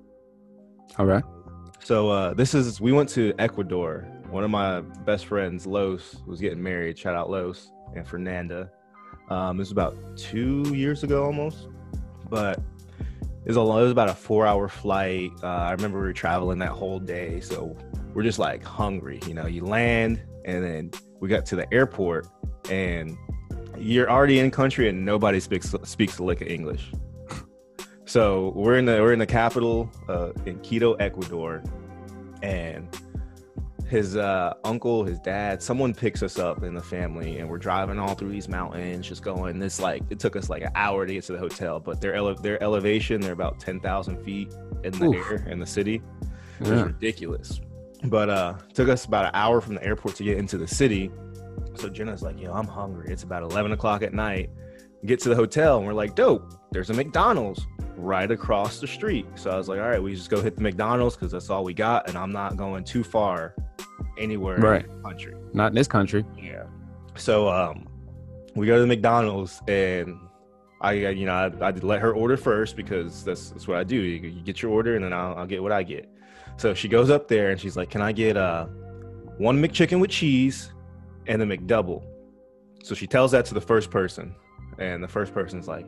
All 0.98 1.06
right. 1.06 1.24
So 1.82 2.10
uh, 2.10 2.34
this 2.34 2.54
is 2.54 2.80
we 2.80 2.92
went 2.92 3.08
to 3.10 3.32
Ecuador. 3.38 4.06
One 4.30 4.44
of 4.44 4.50
my 4.50 4.80
best 4.80 5.26
friends, 5.26 5.66
Los, 5.66 6.16
was 6.26 6.40
getting 6.40 6.62
married. 6.62 6.98
Shout 6.98 7.14
out 7.14 7.30
Los 7.30 7.70
and 7.94 8.06
Fernanda. 8.06 8.70
Um, 9.30 9.56
this 9.56 9.66
was 9.66 9.72
about 9.72 9.96
two 10.16 10.64
years 10.74 11.02
ago 11.02 11.24
almost, 11.24 11.68
but 12.28 12.58
it 12.58 13.46
was 13.46 13.56
a 13.56 13.62
long, 13.62 13.80
it 13.80 13.82
was 13.82 13.92
about 13.92 14.08
a 14.08 14.14
four 14.14 14.46
hour 14.46 14.68
flight. 14.68 15.30
Uh, 15.42 15.46
I 15.46 15.72
remember 15.72 15.98
we 15.98 16.06
were 16.06 16.12
traveling 16.12 16.58
that 16.58 16.70
whole 16.70 16.98
day, 16.98 17.40
so 17.40 17.76
we're 18.12 18.22
just 18.22 18.38
like 18.38 18.62
hungry. 18.62 19.20
You 19.26 19.34
know, 19.34 19.46
you 19.46 19.64
land 19.64 20.22
and 20.44 20.64
then 20.64 20.90
we 21.20 21.28
got 21.28 21.46
to 21.46 21.56
the 21.56 21.72
airport 21.72 22.26
and 22.70 23.16
you're 23.78 24.10
already 24.10 24.38
in 24.38 24.50
country 24.50 24.88
and 24.88 25.04
nobody 25.04 25.40
speaks 25.40 25.74
speaks 25.84 26.18
a 26.18 26.24
lick 26.24 26.40
of 26.40 26.48
English. 26.48 26.90
So 28.04 28.52
we're 28.56 28.78
in 28.78 28.86
the 28.86 28.92
we're 29.02 29.12
in 29.12 29.18
the 29.18 29.26
capital 29.26 29.90
uh, 30.08 30.30
in 30.46 30.58
Quito, 30.60 30.94
Ecuador, 30.94 31.62
and 32.42 32.88
his 33.86 34.16
uh, 34.16 34.54
uncle, 34.64 35.04
his 35.04 35.18
dad, 35.18 35.62
someone 35.62 35.92
picks 35.94 36.22
us 36.22 36.38
up 36.38 36.62
in 36.62 36.72
the 36.74 36.80
family, 36.82 37.38
and 37.38 37.48
we're 37.50 37.58
driving 37.58 37.98
all 37.98 38.14
through 38.14 38.30
these 38.30 38.48
mountains, 38.48 39.06
just 39.06 39.22
going. 39.22 39.58
This 39.58 39.78
like 39.78 40.02
it 40.08 40.18
took 40.18 40.36
us 40.36 40.48
like 40.48 40.62
an 40.62 40.70
hour 40.74 41.04
to 41.06 41.12
get 41.12 41.24
to 41.24 41.32
the 41.32 41.38
hotel, 41.38 41.80
but 41.80 42.00
their 42.00 42.14
ele- 42.14 42.34
their 42.36 42.62
elevation, 42.62 43.20
they're 43.20 43.32
about 43.34 43.60
ten 43.60 43.78
thousand 43.78 44.24
feet 44.24 44.54
in 44.84 44.92
the 44.92 45.04
Oof. 45.08 45.30
air 45.30 45.46
in 45.50 45.58
the 45.58 45.66
city. 45.66 46.00
It 46.60 46.60
was 46.60 46.70
Yeah. 46.70 46.84
ridiculous. 46.84 47.60
But 48.04 48.30
uh 48.30 48.54
took 48.72 48.88
us 48.88 49.04
about 49.04 49.26
an 49.26 49.32
hour 49.34 49.60
from 49.60 49.74
the 49.74 49.84
airport 49.84 50.14
to 50.14 50.24
get 50.24 50.38
into 50.38 50.56
the 50.56 50.66
city. 50.68 51.10
So 51.74 51.88
Jenna's 51.88 52.22
like, 52.22 52.40
yo, 52.40 52.52
I'm 52.52 52.66
hungry. 52.66 53.10
It's 53.10 53.22
about 53.22 53.42
11 53.42 53.72
o'clock 53.72 54.02
at 54.02 54.12
night. 54.12 54.50
Get 55.06 55.20
to 55.20 55.28
the 55.28 55.36
hotel 55.36 55.78
and 55.78 55.86
we're 55.86 55.92
like, 55.92 56.14
dope, 56.16 56.52
there's 56.72 56.90
a 56.90 56.94
McDonald's 56.94 57.64
right 57.96 58.30
across 58.30 58.80
the 58.80 58.86
street. 58.86 59.26
So 59.36 59.50
I 59.50 59.56
was 59.56 59.68
like, 59.68 59.78
all 59.80 59.88
right, 59.88 60.02
we 60.02 60.14
just 60.14 60.30
go 60.30 60.40
hit 60.42 60.56
the 60.56 60.62
McDonald's 60.62 61.14
because 61.16 61.32
that's 61.32 61.50
all 61.50 61.62
we 61.64 61.74
got. 61.74 62.08
And 62.08 62.18
I'm 62.18 62.32
not 62.32 62.56
going 62.56 62.82
too 62.84 63.04
far 63.04 63.54
anywhere 64.18 64.58
Right. 64.58 64.84
in 64.84 64.96
the 64.96 65.02
country. 65.02 65.34
Not 65.52 65.68
in 65.68 65.74
this 65.74 65.88
country. 65.88 66.24
Yeah. 66.36 66.64
So 67.16 67.48
um, 67.48 67.86
we 68.56 68.66
go 68.66 68.74
to 68.74 68.80
the 68.80 68.86
McDonald's 68.86 69.60
and 69.68 70.18
I, 70.80 70.92
you 70.92 71.26
know, 71.26 71.34
I, 71.60 71.66
I 71.66 71.70
let 71.70 72.00
her 72.00 72.12
order 72.12 72.36
first 72.36 72.76
because 72.76 73.24
that's 73.24 73.50
that's 73.50 73.66
what 73.66 73.78
I 73.78 73.84
do. 73.84 73.96
You, 73.96 74.28
you 74.28 74.42
get 74.42 74.62
your 74.62 74.70
order 74.72 74.94
and 74.96 75.04
then 75.04 75.12
I'll, 75.12 75.34
I'll 75.36 75.46
get 75.46 75.62
what 75.62 75.72
I 75.72 75.82
get. 75.82 76.08
So 76.56 76.74
she 76.74 76.88
goes 76.88 77.10
up 77.10 77.26
there 77.28 77.50
and 77.50 77.60
she's 77.60 77.76
like, 77.76 77.90
"Can 77.90 78.00
I 78.00 78.12
get 78.12 78.36
uh 78.36 78.66
one 79.38 79.60
McChicken 79.62 80.00
with 80.00 80.10
cheese 80.10 80.72
and 81.28 81.40
a 81.42 81.46
McDouble?" 81.46 82.02
So 82.82 82.94
she 82.94 83.06
tells 83.06 83.30
that 83.32 83.44
to 83.46 83.54
the 83.54 83.60
first 83.60 83.90
person, 83.90 84.34
and 84.78 85.02
the 85.02 85.08
first 85.08 85.32
person's 85.32 85.68
like, 85.68 85.86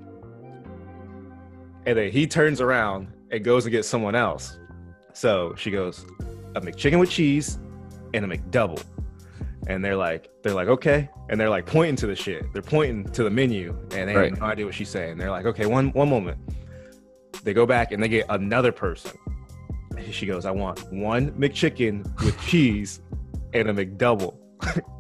and 1.87 1.97
then 1.99 2.11
he 2.11 2.27
turns 2.27 2.61
around 2.61 3.09
and 3.31 3.45
goes 3.45 3.65
and 3.65 3.73
gets 3.73 3.89
someone 3.89 4.15
else. 4.15 4.59
So 5.13 5.55
she 5.57 5.71
goes, 5.71 6.05
"A 6.55 6.61
McChicken 6.61 7.01
with 7.01 7.11
cheese 7.11 7.59
and 8.15 8.25
a 8.25 8.29
McDouble." 8.37 8.83
and 9.67 9.85
they're 9.85 9.95
like 9.97 10.31
they're 10.43 10.55
like 10.55 10.69
okay 10.69 11.07
and 11.29 11.39
they're 11.39 11.51
like 11.51 11.67
pointing 11.67 11.95
to 11.95 12.07
the 12.07 12.17
shit 12.17 12.51
they're 12.55 12.63
pointing 12.63 13.05
to 13.05 13.23
the 13.23 13.29
menu 13.29 13.77
and 13.95 14.09
they 14.09 14.17
Right. 14.17 14.31
have 14.31 14.41
no 14.41 14.47
idea 14.47 14.65
what 14.65 14.75
she's 14.75 14.89
saying 14.89 15.19
they're 15.19 15.31
like 15.31 15.45
okay 15.45 15.67
one 15.67 15.91
one 15.93 16.09
moment 16.09 16.39
they 17.45 17.53
go 17.53 17.67
back 17.67 17.93
and 17.93 18.03
they 18.03 18.09
get 18.09 18.25
another 18.31 18.73
person 18.73 19.11
she 20.11 20.25
goes 20.25 20.47
i 20.47 20.51
want 20.51 20.91
one 20.91 21.31
mcchicken 21.33 22.03
with 22.25 22.41
cheese 22.41 23.03
and 23.53 23.69
a 23.69 23.75
mcdouble 23.75 24.39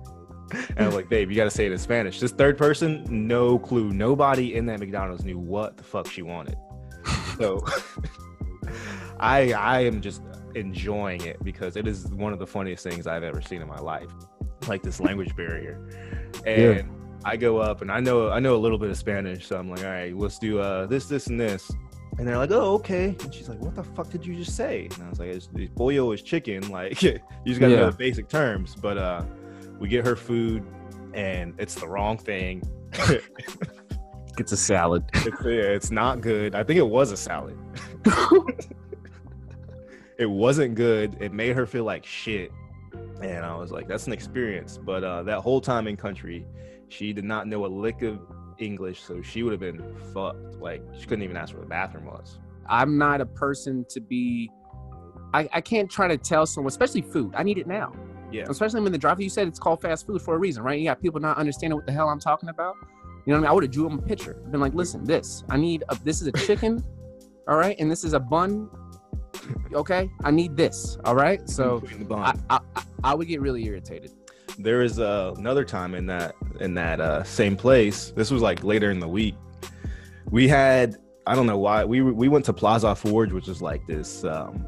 And 0.76 0.86
I'm 0.86 0.92
like, 0.92 1.08
babe, 1.08 1.30
you 1.30 1.36
got 1.36 1.44
to 1.44 1.50
say 1.50 1.66
it 1.66 1.72
in 1.72 1.78
Spanish. 1.78 2.20
This 2.20 2.32
third 2.32 2.56
person, 2.58 3.04
no 3.08 3.58
clue. 3.58 3.90
Nobody 3.92 4.54
in 4.54 4.66
that 4.66 4.80
McDonald's 4.80 5.24
knew 5.24 5.38
what 5.38 5.76
the 5.76 5.84
fuck 5.84 6.06
she 6.08 6.22
wanted. 6.22 6.56
So 7.38 7.64
I 9.20 9.52
I 9.52 9.80
am 9.80 10.00
just 10.00 10.22
enjoying 10.54 11.22
it 11.22 11.42
because 11.44 11.76
it 11.76 11.86
is 11.86 12.06
one 12.08 12.32
of 12.32 12.38
the 12.38 12.46
funniest 12.46 12.82
things 12.84 13.06
I've 13.06 13.22
ever 13.22 13.40
seen 13.40 13.62
in 13.62 13.68
my 13.68 13.78
life. 13.78 14.10
Like 14.68 14.82
this 14.82 15.00
language 15.00 15.34
barrier. 15.36 15.88
And 16.46 16.62
Yeah. 16.76 16.82
I 17.24 17.36
go 17.36 17.58
up 17.58 17.82
and 17.82 17.90
I 17.92 18.00
know 18.00 18.30
I 18.30 18.40
know 18.40 18.56
a 18.56 18.58
little 18.58 18.78
bit 18.78 18.90
of 18.90 18.96
Spanish, 18.96 19.46
so 19.46 19.58
I'm 19.58 19.70
like, 19.70 19.84
all 19.84 19.90
right, 19.90 20.16
let's 20.16 20.38
do 20.38 20.58
uh 20.58 20.86
this, 20.86 21.06
this, 21.06 21.26
and 21.26 21.38
this. 21.38 21.70
And 22.18 22.26
they're 22.26 22.36
like, 22.38 22.50
oh, 22.50 22.74
okay. 22.74 23.16
And 23.22 23.32
she's 23.32 23.48
like, 23.48 23.60
what 23.60 23.74
the 23.74 23.84
fuck 23.84 24.10
did 24.10 24.26
you 24.26 24.34
just 24.34 24.54
say? 24.56 24.88
And 24.94 25.02
I 25.04 25.08
was 25.08 25.18
like, 25.20 25.28
it's, 25.30 25.48
pollo 25.76 26.12
is 26.12 26.22
chicken. 26.22 26.60
Like, 26.70 27.02
you 27.02 27.18
just 27.46 27.60
gotta 27.60 27.76
know 27.76 27.90
the 27.90 27.96
basic 27.96 28.28
terms. 28.28 28.74
But 28.74 28.98
uh 28.98 29.22
we 29.80 29.88
get 29.88 30.06
her 30.06 30.14
food 30.14 30.64
and 31.12 31.54
it's 31.58 31.74
the 31.74 31.88
wrong 31.88 32.16
thing. 32.16 32.62
It's 34.40 34.52
a 34.52 34.56
salad. 34.56 35.04
it's, 35.12 35.26
yeah, 35.44 35.50
it's 35.50 35.90
not 35.90 36.22
good. 36.22 36.54
I 36.54 36.64
think 36.64 36.78
it 36.78 36.86
was 36.86 37.12
a 37.12 37.16
salad. 37.16 37.58
it 40.18 40.24
wasn't 40.24 40.76
good. 40.76 41.18
It 41.20 41.34
made 41.34 41.54
her 41.54 41.66
feel 41.66 41.84
like 41.84 42.06
shit. 42.06 42.50
And 43.20 43.44
I 43.44 43.54
was 43.56 43.70
like, 43.70 43.86
that's 43.86 44.06
an 44.06 44.14
experience. 44.14 44.78
But 44.78 45.04
uh, 45.04 45.24
that 45.24 45.40
whole 45.40 45.60
time 45.60 45.86
in 45.86 45.96
country, 45.96 46.46
she 46.88 47.12
did 47.12 47.24
not 47.24 47.48
know 47.48 47.66
a 47.66 47.68
lick 47.68 48.00
of 48.00 48.18
English, 48.58 49.02
so 49.02 49.20
she 49.20 49.42
would 49.42 49.52
have 49.52 49.60
been 49.60 49.94
fucked. 50.14 50.54
Like 50.54 50.82
she 50.98 51.04
couldn't 51.04 51.24
even 51.24 51.36
ask 51.36 51.52
where 51.52 51.62
the 51.62 51.68
bathroom 51.68 52.06
was. 52.06 52.38
I'm 52.66 52.96
not 52.96 53.20
a 53.20 53.26
person 53.26 53.84
to 53.90 54.00
be. 54.00 54.50
I, 55.34 55.50
I 55.52 55.60
can't 55.60 55.90
try 55.90 56.08
to 56.08 56.16
tell 56.16 56.46
someone, 56.46 56.68
especially 56.70 57.02
food. 57.02 57.34
I 57.36 57.42
need 57.42 57.58
it 57.58 57.66
now. 57.66 57.92
Yeah. 58.32 58.46
Especially 58.48 58.80
when 58.80 58.92
the 58.92 58.98
driver, 58.98 59.22
you 59.22 59.30
said 59.30 59.48
it's 59.48 59.58
called 59.58 59.80
fast 59.82 60.06
food 60.06 60.22
for 60.22 60.34
a 60.34 60.38
reason, 60.38 60.62
right? 60.62 60.78
You 60.78 60.86
got 60.86 61.00
people 61.02 61.20
not 61.20 61.36
understanding 61.38 61.76
what 61.76 61.86
the 61.86 61.92
hell 61.92 62.08
I'm 62.08 62.20
talking 62.20 62.48
about. 62.48 62.74
You 63.26 63.32
know 63.32 63.34
what 63.34 63.36
I 63.36 63.40
mean? 63.40 63.46
I 63.46 63.52
would 63.52 63.62
have 63.64 63.70
drew 63.72 63.84
them 63.84 63.98
a 63.98 64.02
picture. 64.02 64.34
Been 64.50 64.60
like, 64.60 64.74
listen, 64.74 65.04
this. 65.04 65.44
I 65.50 65.56
need. 65.56 65.84
A, 65.90 65.96
this 66.04 66.20
is 66.22 66.26
a 66.28 66.32
chicken, 66.32 66.82
all 67.48 67.56
right, 67.58 67.76
and 67.78 67.90
this 67.90 68.02
is 68.04 68.12
a 68.14 68.20
bun. 68.20 68.68
Okay, 69.72 70.08
I 70.24 70.30
need 70.30 70.56
this. 70.56 70.96
All 71.04 71.14
right. 71.14 71.48
So 71.48 71.80
the 71.80 72.00
I, 72.00 72.02
bun. 72.04 72.44
I 72.50 72.60
I- 72.76 72.82
I 73.02 73.14
would 73.14 73.28
get 73.28 73.40
really 73.40 73.64
irritated. 73.64 74.12
there 74.58 74.82
is 74.82 74.98
uh, 74.98 75.32
another 75.38 75.64
time 75.64 75.94
in 75.94 76.04
that 76.06 76.34
in 76.60 76.74
that 76.74 77.00
uh, 77.00 77.22
same 77.24 77.56
place. 77.56 78.10
This 78.10 78.30
was 78.30 78.42
like 78.42 78.62
later 78.62 78.90
in 78.90 79.00
the 79.00 79.08
week. 79.08 79.36
We 80.30 80.46
had 80.48 80.96
I 81.26 81.34
don't 81.34 81.46
know 81.46 81.58
why 81.58 81.84
we 81.84 82.02
we 82.02 82.28
went 82.28 82.44
to 82.46 82.52
Plaza 82.52 82.94
Foch, 82.94 83.30
which 83.32 83.48
is 83.48 83.62
like 83.62 83.86
this 83.86 84.22
um, 84.24 84.66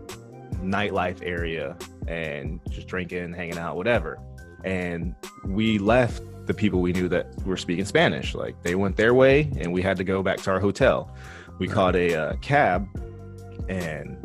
nightlife 0.63 1.21
area, 1.23 1.77
and 2.09 2.61
just 2.71 2.87
drinking, 2.87 3.33
hanging 3.33 3.59
out, 3.59 3.77
whatever. 3.77 4.19
And 4.65 5.15
we 5.45 5.79
left 5.79 6.23
the 6.47 6.55
people 6.55 6.81
we 6.81 6.93
knew 6.93 7.09
that 7.09 7.27
were 7.45 7.57
speaking 7.57 7.85
Spanish. 7.85 8.35
Like 8.35 8.63
they 8.63 8.75
went 8.75 8.97
their 8.97 9.15
way, 9.15 9.51
and 9.59 9.73
we 9.73 9.83
had 9.83 9.97
to 9.99 10.05
go 10.05 10.23
back 10.23 10.39
to 10.43 10.51
our 10.51 10.61
hotel. 10.61 11.15
We 11.59 11.69
caught 11.69 11.97
a 11.97 12.15
uh, 12.15 12.37
cab, 12.37 12.89
and 13.69 14.17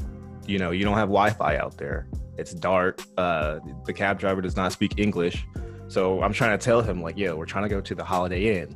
you 0.47 0.59
know 0.59 0.71
you 0.71 0.85
don't 0.85 0.95
have 0.95 1.09
Wi-Fi 1.09 1.57
out 1.57 1.77
there. 1.77 2.07
It's 2.37 2.53
dark. 2.53 3.01
Uh, 3.17 3.59
the 3.85 3.93
cab 3.93 4.19
driver 4.19 4.41
does 4.41 4.55
not 4.55 4.71
speak 4.71 4.99
English. 4.99 5.45
So 5.87 6.21
I'm 6.21 6.33
trying 6.33 6.57
to 6.57 6.63
tell 6.63 6.81
him, 6.81 7.01
like, 7.01 7.17
yo, 7.17 7.35
we're 7.35 7.45
trying 7.45 7.63
to 7.63 7.69
go 7.69 7.81
to 7.81 7.95
the 7.95 8.03
Holiday 8.03 8.61
Inn. 8.61 8.75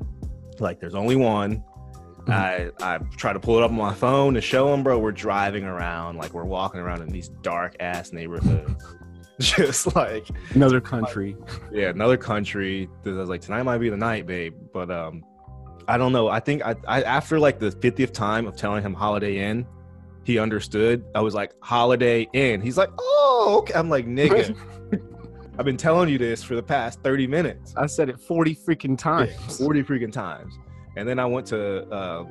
Like, 0.60 0.80
there's 0.80 0.96
only 0.96 1.16
one. 1.16 1.64
I 2.28 2.70
I 2.80 2.98
try 3.18 3.34
to 3.34 3.40
pull 3.40 3.58
it 3.58 3.64
up 3.64 3.72
on 3.72 3.78
my 3.78 3.94
phone 3.94 4.34
to 4.36 4.42
show 4.42 4.74
him, 4.74 4.84
bro. 4.84 5.00
We're 5.00 5.12
driving 5.12 5.64
around, 5.64 6.18
like 6.18 6.34
we're 6.34 6.46
walking 6.46 6.80
around 6.80 7.02
in 7.02 7.10
these 7.10 7.30
dark 7.42 7.76
ass 7.80 8.14
neighborhoods. 8.14 8.84
Just 9.40 9.96
like, 9.96 10.28
Another 10.54 10.80
country. 10.80 11.36
yeah, 11.72 11.90
another 11.90 12.18
country. 12.18 12.88
I 13.06 13.10
was 13.10 13.28
like, 13.28 13.42
tonight 13.42 13.64
might 13.64 13.80
be 13.80 13.90
the 13.90 13.98
night, 13.98 14.28
babe. 14.28 14.54
But 14.72 14.92
um, 14.92 15.24
I 15.88 15.98
don't 15.98 16.12
know. 16.12 16.28
I 16.28 16.40
think 16.40 16.64
I, 16.64 16.76
I 16.88 17.02
after 17.02 17.40
like 17.40 17.58
the 17.58 17.72
50th 17.72 18.14
time 18.14 18.46
of 18.46 18.56
telling 18.56 18.84
him 18.84 18.94
Holiday 18.94 19.38
Inn, 19.40 19.66
he 20.24 20.38
understood. 20.38 21.04
I 21.16 21.22
was 21.22 21.34
like, 21.34 21.54
Holiday 21.62 22.28
Inn. 22.34 22.62
He's 22.62 22.78
like, 22.78 22.90
oh, 23.00 23.56
okay. 23.64 23.74
I'm 23.74 23.90
like, 23.90 24.06
nigga. 24.06 24.56
I've 25.58 25.66
been 25.66 25.78
telling 25.78 26.08
you 26.10 26.18
this 26.18 26.44
for 26.44 26.56
the 26.56 26.64
past 26.64 27.02
30 27.02 27.26
minutes. 27.28 27.74
I 27.76 27.86
said 27.88 28.10
it 28.10 28.20
40 28.20 28.56
freaking 28.56 28.98
times. 28.98 29.58
40 29.58 29.84
freaking 29.84 30.12
times. 30.12 30.58
And 30.96 31.08
then 31.08 31.20
I 31.20 31.26
went 31.26 31.48
to 31.48 31.88
uh, 31.90 32.26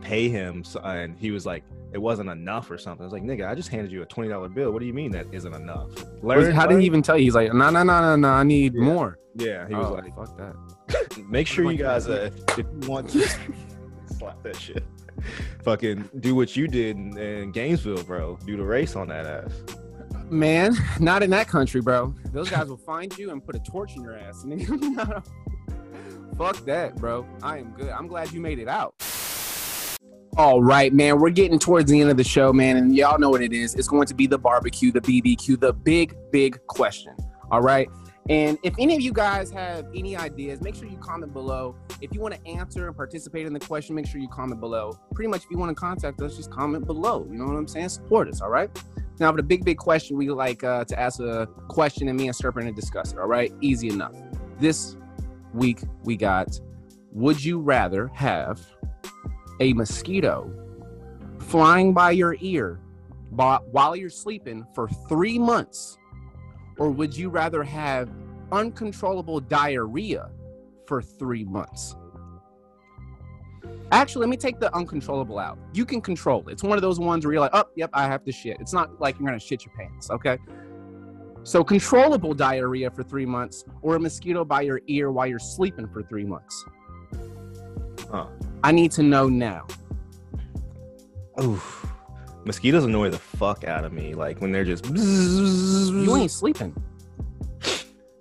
pay 0.00 0.28
him, 0.28 0.64
and 0.84 1.18
he 1.18 1.30
was 1.30 1.44
like, 1.46 1.64
it 1.92 1.98
wasn't 1.98 2.28
enough 2.28 2.70
or 2.70 2.76
something. 2.78 3.02
I 3.02 3.06
was 3.06 3.12
like, 3.12 3.22
nigga, 3.22 3.48
I 3.48 3.54
just 3.54 3.68
handed 3.70 3.90
you 3.90 4.02
a 4.02 4.06
$20 4.06 4.54
bill. 4.54 4.72
What 4.72 4.80
do 4.80 4.86
you 4.86 4.92
mean 4.92 5.10
that 5.12 5.26
isn't 5.32 5.54
enough? 5.54 5.90
Learn, 6.22 6.52
How 6.52 6.66
did 6.66 6.80
he 6.80 6.86
even 6.86 7.00
tell 7.02 7.16
you? 7.16 7.24
He's 7.24 7.34
like, 7.34 7.52
no, 7.54 7.70
no, 7.70 7.82
no, 7.82 8.00
no, 8.00 8.16
no. 8.16 8.28
I 8.28 8.42
need 8.42 8.74
Yeah. 8.74 8.82
more. 8.82 9.18
Yeah, 9.36 9.66
he 9.68 9.74
was 9.74 9.86
Oh, 9.86 9.92
like, 9.94 10.14
fuck 10.14 10.36
that. 10.36 11.18
make 11.28 11.46
sure 11.54 11.70
you 11.70 11.78
guys, 11.78 12.06
uh, 12.08 12.30
if, 12.48 12.58
you 12.58 12.88
want 12.88 13.08
to 13.10 13.26
slap 14.18 14.42
that 14.42 14.56
shit, 14.56 14.84
fucking 15.62 16.10
do 16.20 16.34
what 16.34 16.56
you 16.56 16.68
did 16.68 16.96
in, 16.96 17.16
in 17.16 17.52
Gainesville, 17.52 18.02
bro. 18.04 18.38
Do 18.44 18.56
the 18.56 18.64
race 18.64 18.94
on 18.96 19.08
that 19.08 19.24
ass. 19.26 19.52
Man, 20.30 20.74
not 21.00 21.22
in 21.22 21.30
that 21.30 21.48
country, 21.48 21.80
bro. 21.80 22.14
Those 22.32 22.50
guys 22.50 22.68
will 22.68 22.76
find 22.76 23.16
you 23.16 23.30
and 23.30 23.42
put 23.44 23.54
a 23.56 23.60
torch 23.60 23.96
in 23.96 24.02
your 24.02 24.18
ass. 24.18 24.44
And 24.44 24.60
then, 24.60 25.22
fuck 26.38 26.56
that, 26.64 26.94
bro. 26.96 27.26
I 27.42 27.58
am 27.58 27.72
good. 27.72 27.90
I'm 27.90 28.06
glad 28.06 28.32
you 28.32 28.40
made 28.40 28.60
it 28.60 28.68
out. 28.68 28.94
All 30.36 30.62
right, 30.62 30.94
man. 30.94 31.18
We're 31.18 31.30
getting 31.30 31.58
towards 31.58 31.90
the 31.90 32.00
end 32.00 32.10
of 32.10 32.16
the 32.16 32.24
show, 32.24 32.52
man, 32.52 32.76
and 32.76 32.94
y'all 32.94 33.18
know 33.18 33.28
what 33.28 33.42
it 33.42 33.52
is. 33.52 33.74
It's 33.74 33.88
going 33.88 34.06
to 34.06 34.14
be 34.14 34.28
the 34.28 34.38
barbecue, 34.38 34.92
the 34.92 35.00
BBQ, 35.00 35.58
the 35.58 35.72
big, 35.72 36.14
big 36.30 36.64
question. 36.68 37.14
All 37.50 37.60
right. 37.60 37.88
And 38.28 38.58
if 38.62 38.74
any 38.78 38.94
of 38.94 39.00
you 39.00 39.12
guys 39.12 39.50
have 39.50 39.86
any 39.94 40.14
ideas, 40.14 40.60
make 40.60 40.74
sure 40.74 40.86
you 40.86 40.98
comment 40.98 41.32
below. 41.32 41.74
If 42.00 42.14
you 42.14 42.20
want 42.20 42.34
to 42.34 42.46
answer 42.46 42.86
and 42.86 42.94
participate 42.94 43.46
in 43.46 43.52
the 43.52 43.58
question, 43.58 43.96
make 43.96 44.06
sure 44.06 44.20
you 44.20 44.28
comment 44.28 44.60
below. 44.60 44.92
Pretty 45.14 45.28
much, 45.28 45.44
if 45.44 45.50
you 45.50 45.58
want 45.58 45.70
to 45.70 45.74
contact 45.74 46.20
us, 46.20 46.36
just 46.36 46.52
comment 46.52 46.86
below. 46.86 47.26
You 47.28 47.38
know 47.38 47.46
what 47.46 47.56
I'm 47.56 47.66
saying? 47.66 47.88
Support 47.88 48.28
us. 48.28 48.40
All 48.40 48.50
right. 48.50 48.70
Now, 49.18 49.32
for 49.32 49.38
the 49.38 49.42
big, 49.42 49.64
big 49.64 49.78
question, 49.78 50.16
we 50.16 50.30
like 50.30 50.62
uh, 50.62 50.84
to 50.84 51.00
ask 51.00 51.18
a 51.20 51.48
question 51.68 52.08
and 52.08 52.16
me 52.16 52.28
and 52.28 52.36
Serpent 52.36 52.66
and 52.66 52.76
discuss 52.76 53.12
it. 53.12 53.18
All 53.18 53.26
right, 53.26 53.52
easy 53.60 53.88
enough. 53.88 54.14
This 54.60 54.96
week 55.58 55.80
we 56.04 56.16
got: 56.16 56.60
Would 57.12 57.44
you 57.44 57.60
rather 57.60 58.08
have 58.14 58.66
a 59.60 59.72
mosquito 59.72 60.50
flying 61.40 61.92
by 61.92 62.12
your 62.12 62.36
ear 62.40 62.80
while 63.30 63.96
you're 63.96 64.10
sleeping 64.10 64.64
for 64.74 64.88
three 65.08 65.38
months, 65.38 65.98
or 66.78 66.90
would 66.90 67.16
you 67.16 67.28
rather 67.28 67.62
have 67.62 68.10
uncontrollable 68.52 69.40
diarrhea 69.40 70.30
for 70.86 71.02
three 71.02 71.44
months? 71.44 71.94
Actually, 73.90 74.20
let 74.20 74.28
me 74.28 74.36
take 74.36 74.60
the 74.60 74.74
uncontrollable 74.74 75.38
out. 75.38 75.58
You 75.72 75.86
can 75.86 76.00
control 76.00 76.46
it. 76.48 76.52
It's 76.52 76.62
one 76.62 76.76
of 76.76 76.82
those 76.82 77.00
ones 77.00 77.24
where 77.24 77.32
you're 77.32 77.40
like, 77.40 77.54
oh, 77.54 77.64
yep, 77.74 77.90
I 77.94 78.06
have 78.06 78.22
to 78.24 78.32
shit. 78.32 78.58
It's 78.60 78.72
not 78.72 79.00
like 79.00 79.18
you're 79.18 79.26
gonna 79.26 79.40
shit 79.40 79.64
your 79.64 79.74
pants, 79.74 80.10
okay? 80.10 80.38
So 81.44 81.64
controllable 81.64 82.34
diarrhea 82.34 82.90
for 82.90 83.02
three 83.02 83.26
months, 83.26 83.64
or 83.82 83.96
a 83.96 84.00
mosquito 84.00 84.44
by 84.44 84.62
your 84.62 84.80
ear 84.86 85.10
while 85.10 85.26
you're 85.26 85.38
sleeping 85.38 85.88
for 85.88 86.02
three 86.02 86.24
months. 86.24 86.64
Huh. 88.10 88.26
I 88.62 88.72
need 88.72 88.92
to 88.92 89.02
know 89.02 89.28
now. 89.28 89.66
Oof. 91.42 91.86
Mosquitoes 92.44 92.84
annoy 92.84 93.10
the 93.10 93.18
fuck 93.18 93.64
out 93.64 93.84
of 93.84 93.92
me. 93.92 94.14
Like 94.14 94.40
when 94.40 94.52
they're 94.52 94.64
just. 94.64 94.86
You 94.86 96.16
ain't 96.16 96.30
sleeping. 96.30 96.74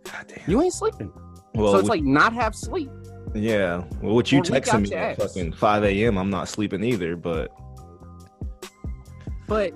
God 0.03 0.25
damn. 0.27 0.49
You 0.49 0.61
ain't 0.61 0.73
sleeping. 0.73 1.11
Well, 1.53 1.73
so 1.73 1.79
it's 1.79 1.89
like 1.89 2.03
not 2.03 2.33
have 2.33 2.55
sleep. 2.55 2.89
yeah. 3.33 3.83
Well, 4.01 4.15
what 4.15 4.31
you 4.31 4.39
Or 4.39 4.43
texting 4.43 4.89
me 4.89 4.95
at 4.95 5.17
fucking 5.17 5.53
5 5.53 5.83
a.m., 5.85 6.17
I'm 6.17 6.29
not 6.29 6.47
sleeping 6.49 6.83
either, 6.83 7.15
but 7.15 7.51
But 9.47 9.73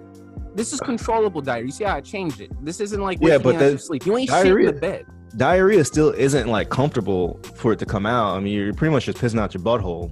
this 0.56 0.74
is 0.74 0.80
controllable 0.80 1.42
diarrhea. 1.42 1.66
You 1.66 1.72
see 1.72 1.84
how 1.86 1.96
I 1.96 2.02
changed 2.02 2.42
it? 2.42 2.52
This 2.64 2.80
isn't 2.80 3.02
like 3.02 3.20
Yeah, 3.22 3.38
but 3.38 3.62
of 3.62 3.82
sleep. 3.82 4.06
You 4.06 4.18
ain't 4.18 4.30
diarrhea- 4.30 4.68
shit 4.68 4.70
in 4.70 4.76
the 4.76 4.82
bed. 4.82 5.06
diarrhea 5.38 5.84
still 5.86 6.10
isn't 6.12 6.48
like 6.48 6.70
comfortable 6.70 7.40
for 7.56 7.72
it 7.74 7.80
to 7.80 7.86
come 7.86 8.06
out. 8.06 8.36
I 8.36 8.40
mean, 8.40 8.54
you're 8.54 8.74
pretty 8.74 8.92
much 8.94 9.06
just 9.06 9.18
pissing 9.18 9.40
out 9.40 9.54
your 9.54 9.64
butthole. 9.64 10.12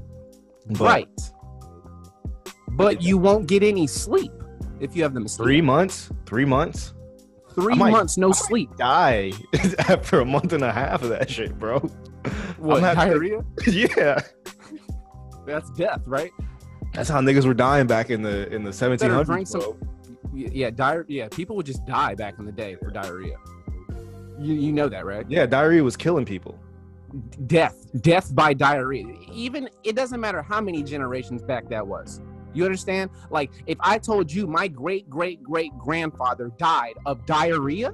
But 0.71 0.79
right. 0.81 1.07
But 2.71 3.01
you 3.01 3.17
won't 3.17 3.47
get 3.47 3.63
any 3.63 3.87
sleep 3.87 4.31
if 4.79 4.95
you 4.95 5.03
have 5.03 5.13
the 5.13 5.19
mosquito. 5.19 5.43
Three 5.45 5.61
months? 5.61 6.09
Three 6.25 6.45
months? 6.45 6.93
Three 7.53 7.75
might- 7.75 7.91
months, 7.91 8.17
no 8.17 8.31
sleep. 8.31 8.69
Die 8.77 9.31
after 9.89 10.21
a 10.21 10.25
month 10.25 10.53
and 10.53 10.63
a 10.63 10.71
half 10.71 11.01
of 11.03 11.09
that 11.09 11.29
shit, 11.29 11.57
bro. 11.59 11.79
What, 12.57 12.81
diarrhea? 12.81 13.43
yeah. 13.67 14.19
That's 15.45 15.69
death, 15.71 16.01
right? 16.05 16.31
That's 16.93 17.09
how 17.09 17.19
niggas 17.21 17.45
were 17.45 17.53
dying 17.53 17.87
back 17.87 18.09
in 18.09 18.21
the 18.21 18.47
in 18.53 18.63
the 18.63 18.71
1700s. 18.71 19.25
drink 19.25 19.49
bro. 19.51 19.75
Y- 19.79 19.87
Yeah, 20.33 20.69
diarrhea. 20.69 21.05
Yeah, 21.07 21.27
people 21.29 21.55
would 21.55 21.65
just 21.65 21.85
die 21.85 22.15
back 22.15 22.35
in 22.39 22.45
the 22.45 22.51
day 22.51 22.75
for 22.75 22.89
diarrhea. 22.91 23.35
You, 24.39 24.53
you 24.53 24.71
know 24.71 24.87
that, 24.89 25.05
right? 25.05 25.25
Yeah, 25.29 25.45
diarrhea 25.45 25.83
was 25.83 25.97
killing 25.97 26.25
people. 26.25 26.57
death 27.47 27.75
death 28.01 28.33
by 28.35 28.53
diarrhea 28.53 29.07
even 29.33 29.67
it 29.83 29.95
doesn't 29.95 30.19
matter 30.21 30.43
how 30.43 30.61
many 30.61 30.83
generations 30.83 31.41
back 31.41 31.67
that 31.67 31.85
was 31.87 32.21
you 32.53 32.63
understand 32.63 33.09
like 33.31 33.49
if 33.65 33.79
i 33.81 33.97
told 33.97 34.31
you 34.31 34.45
my 34.45 34.67
great 34.67 35.09
great 35.09 35.41
great 35.41 35.75
grandfather 35.79 36.51
died 36.59 36.93
of 37.07 37.25
diarrhea 37.25 37.91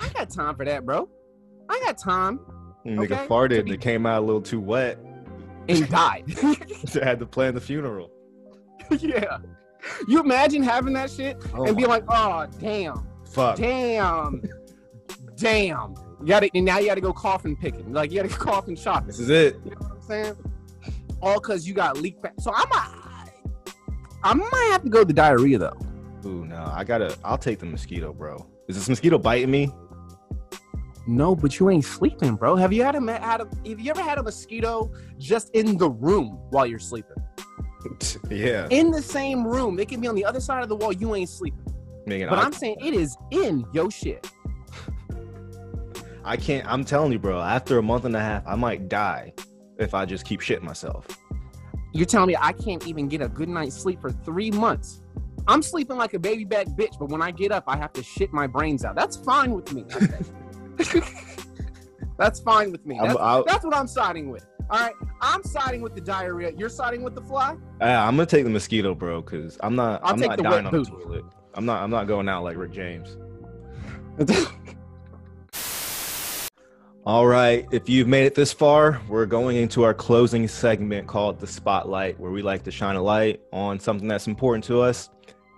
i 0.00 0.08
got 0.08 0.28
time 0.30 0.56
for 0.56 0.64
that 0.64 0.84
bro 0.84 1.08
I 1.70 1.78
got 1.84 1.98
time. 1.98 2.40
Nigga 2.86 3.04
Okay. 3.04 3.26
farted 3.28 3.58
and 3.58 3.66
be- 3.66 3.74
it 3.74 3.80
came 3.82 4.06
out 4.06 4.22
a 4.22 4.24
little 4.26 4.40
too 4.40 4.58
wet. 4.58 4.98
And 5.68 5.86
died. 5.90 6.24
they 6.26 7.00
had 7.04 7.18
to 7.20 7.26
plan 7.26 7.54
the 7.54 7.60
funeral. 7.60 8.10
yeah. 8.90 9.36
You 10.08 10.20
imagine 10.20 10.62
having 10.62 10.92
that 10.94 11.10
shit 11.10 11.36
Oh 11.54 11.64
and 11.64 11.76
being 11.76 11.88
like, 11.88 12.04
oh 12.08 12.46
damn, 12.58 13.06
fuck. 13.24 13.56
damn, 13.56 14.42
damn. 15.36 15.94
You 16.20 16.26
gotta 16.26 16.50
and 16.54 16.64
now 16.64 16.78
you 16.78 16.86
gotta 16.86 17.00
go 17.00 17.12
coffin 17.12 17.56
picking. 17.56 17.92
Like 17.92 18.10
you 18.10 18.22
gotta 18.22 18.28
go 18.38 18.44
coffin 18.44 18.74
shopping. 18.76 19.06
This 19.08 19.18
is 19.20 19.28
it. 19.30 19.56
You 19.64 19.70
know 19.72 19.76
what 19.78 19.92
I'm 19.92 20.02
saying? 20.02 20.36
All 21.22 21.40
cause 21.40 21.66
you 21.66 21.74
got 21.74 21.96
leak 21.98 22.20
fa- 22.20 22.32
So 22.40 22.52
I 22.54 22.64
might 22.70 23.30
I 24.24 24.34
might 24.34 24.68
have 24.72 24.82
to 24.82 24.88
go 24.90 25.04
the 25.04 25.12
diarrhea 25.12 25.58
though. 25.58 25.78
Ooh, 26.26 26.44
no, 26.44 26.70
I 26.74 26.82
gotta. 26.84 27.16
I'll 27.24 27.38
take 27.38 27.60
the 27.60 27.66
mosquito, 27.66 28.12
bro. 28.12 28.44
Is 28.66 28.76
this 28.76 28.88
mosquito 28.88 29.18
biting 29.18 29.50
me? 29.50 29.70
No, 31.06 31.34
but 31.34 31.58
you 31.58 31.70
ain't 31.70 31.84
sleeping, 31.84 32.34
bro. 32.34 32.54
Have 32.56 32.72
you 32.72 32.82
had 32.82 32.94
a 32.96 33.00
had 33.20 33.40
a 33.40 33.48
have 33.68 33.80
you 33.80 33.90
ever 33.90 34.02
had 34.02 34.18
a 34.18 34.22
mosquito 34.22 34.92
just 35.18 35.50
in 35.54 35.78
the 35.78 35.88
room 35.88 36.38
while 36.50 36.66
you're 36.66 36.78
sleeping? 36.80 37.16
yeah, 38.30 38.68
In 38.70 38.90
the 38.90 39.02
same 39.02 39.46
room. 39.46 39.76
They 39.76 39.86
can 39.86 40.00
be 40.00 40.08
on 40.08 40.14
the 40.14 40.24
other 40.24 40.40
side 40.40 40.62
of 40.62 40.68
the 40.68 40.76
wall, 40.76 40.92
you 40.92 41.14
ain't 41.14 41.28
sleeping. 41.28 41.64
Megan, 42.06 42.28
But 42.28 42.38
I, 42.38 42.42
I'm 42.42 42.52
saying 42.52 42.76
it 42.84 42.94
is 42.94 43.16
in 43.30 43.64
yo 43.72 43.88
shit. 43.88 44.30
I 46.24 46.36
can't. 46.36 46.66
I'm 46.66 46.84
telling 46.84 47.12
you, 47.12 47.18
bro. 47.18 47.40
After 47.40 47.78
a 47.78 47.82
month 47.82 48.04
and 48.04 48.16
a 48.16 48.20
half, 48.20 48.46
I 48.46 48.54
might 48.54 48.88
die 48.88 49.32
if 49.78 49.94
I 49.94 50.04
just 50.04 50.24
keep 50.24 50.40
shitting 50.40 50.62
myself. 50.62 51.06
You're 51.92 52.06
telling 52.06 52.28
me 52.28 52.36
I 52.38 52.52
can't 52.52 52.86
even 52.86 53.08
get 53.08 53.22
a 53.22 53.28
good 53.28 53.48
night's 53.48 53.76
sleep 53.76 54.00
for 54.00 54.10
three 54.10 54.50
months. 54.50 55.02
I'm 55.46 55.62
sleeping 55.62 55.96
like 55.96 56.12
a 56.12 56.18
baby 56.18 56.44
back 56.44 56.66
bitch, 56.66 56.98
but 56.98 57.08
when 57.08 57.22
I 57.22 57.30
get 57.30 57.52
up, 57.52 57.64
I 57.66 57.76
have 57.78 57.92
to 57.94 58.02
shit 58.02 58.32
my 58.32 58.46
brains 58.46 58.84
out. 58.84 58.94
That's 58.94 59.16
fine 59.16 59.52
with 59.52 59.72
me. 59.72 59.84
that's 62.18 62.40
fine 62.40 62.70
with 62.72 62.84
me. 62.84 62.98
That's, 63.02 63.16
that's 63.46 63.64
what 63.64 63.74
I'm 63.74 63.86
siding 63.86 64.30
with. 64.30 64.46
All 64.70 64.78
right, 64.78 64.94
I'm 65.22 65.42
siding 65.44 65.80
with 65.80 65.94
the 65.94 66.00
diarrhea. 66.00 66.52
You're 66.56 66.68
siding 66.68 67.02
with 67.02 67.14
the 67.14 67.22
fly. 67.22 67.56
I, 67.80 67.94
I'm 67.94 68.16
gonna 68.16 68.26
take 68.26 68.44
the 68.44 68.50
mosquito, 68.50 68.94
bro, 68.94 69.22
because 69.22 69.56
I'm 69.62 69.74
not. 69.74 70.02
I'll 70.02 70.12
I'm 70.12 70.20
take 70.20 70.28
not 70.28 70.36
the 70.36 70.42
dying 70.42 70.66
on 70.66 70.72
the 70.72 70.84
toilet. 70.84 71.24
I'm 71.54 71.64
not. 71.64 71.82
I'm 71.82 71.90
not 71.90 72.06
going 72.06 72.28
out 72.28 72.44
like 72.44 72.58
Rick 72.58 72.72
James. 72.72 73.16
All 77.06 77.26
right. 77.26 77.66
If 77.72 77.88
you've 77.88 78.08
made 78.08 78.26
it 78.26 78.34
this 78.34 78.52
far, 78.52 79.00
we're 79.08 79.24
going 79.24 79.56
into 79.56 79.82
our 79.84 79.94
closing 79.94 80.46
segment 80.46 81.06
called 81.06 81.40
the 81.40 81.46
Spotlight, 81.46 82.20
where 82.20 82.30
we 82.30 82.42
like 82.42 82.62
to 82.64 82.70
shine 82.70 82.96
a 82.96 83.02
light 83.02 83.40
on 83.50 83.80
something 83.80 84.06
that's 84.06 84.26
important 84.26 84.62
to 84.64 84.82
us. 84.82 85.08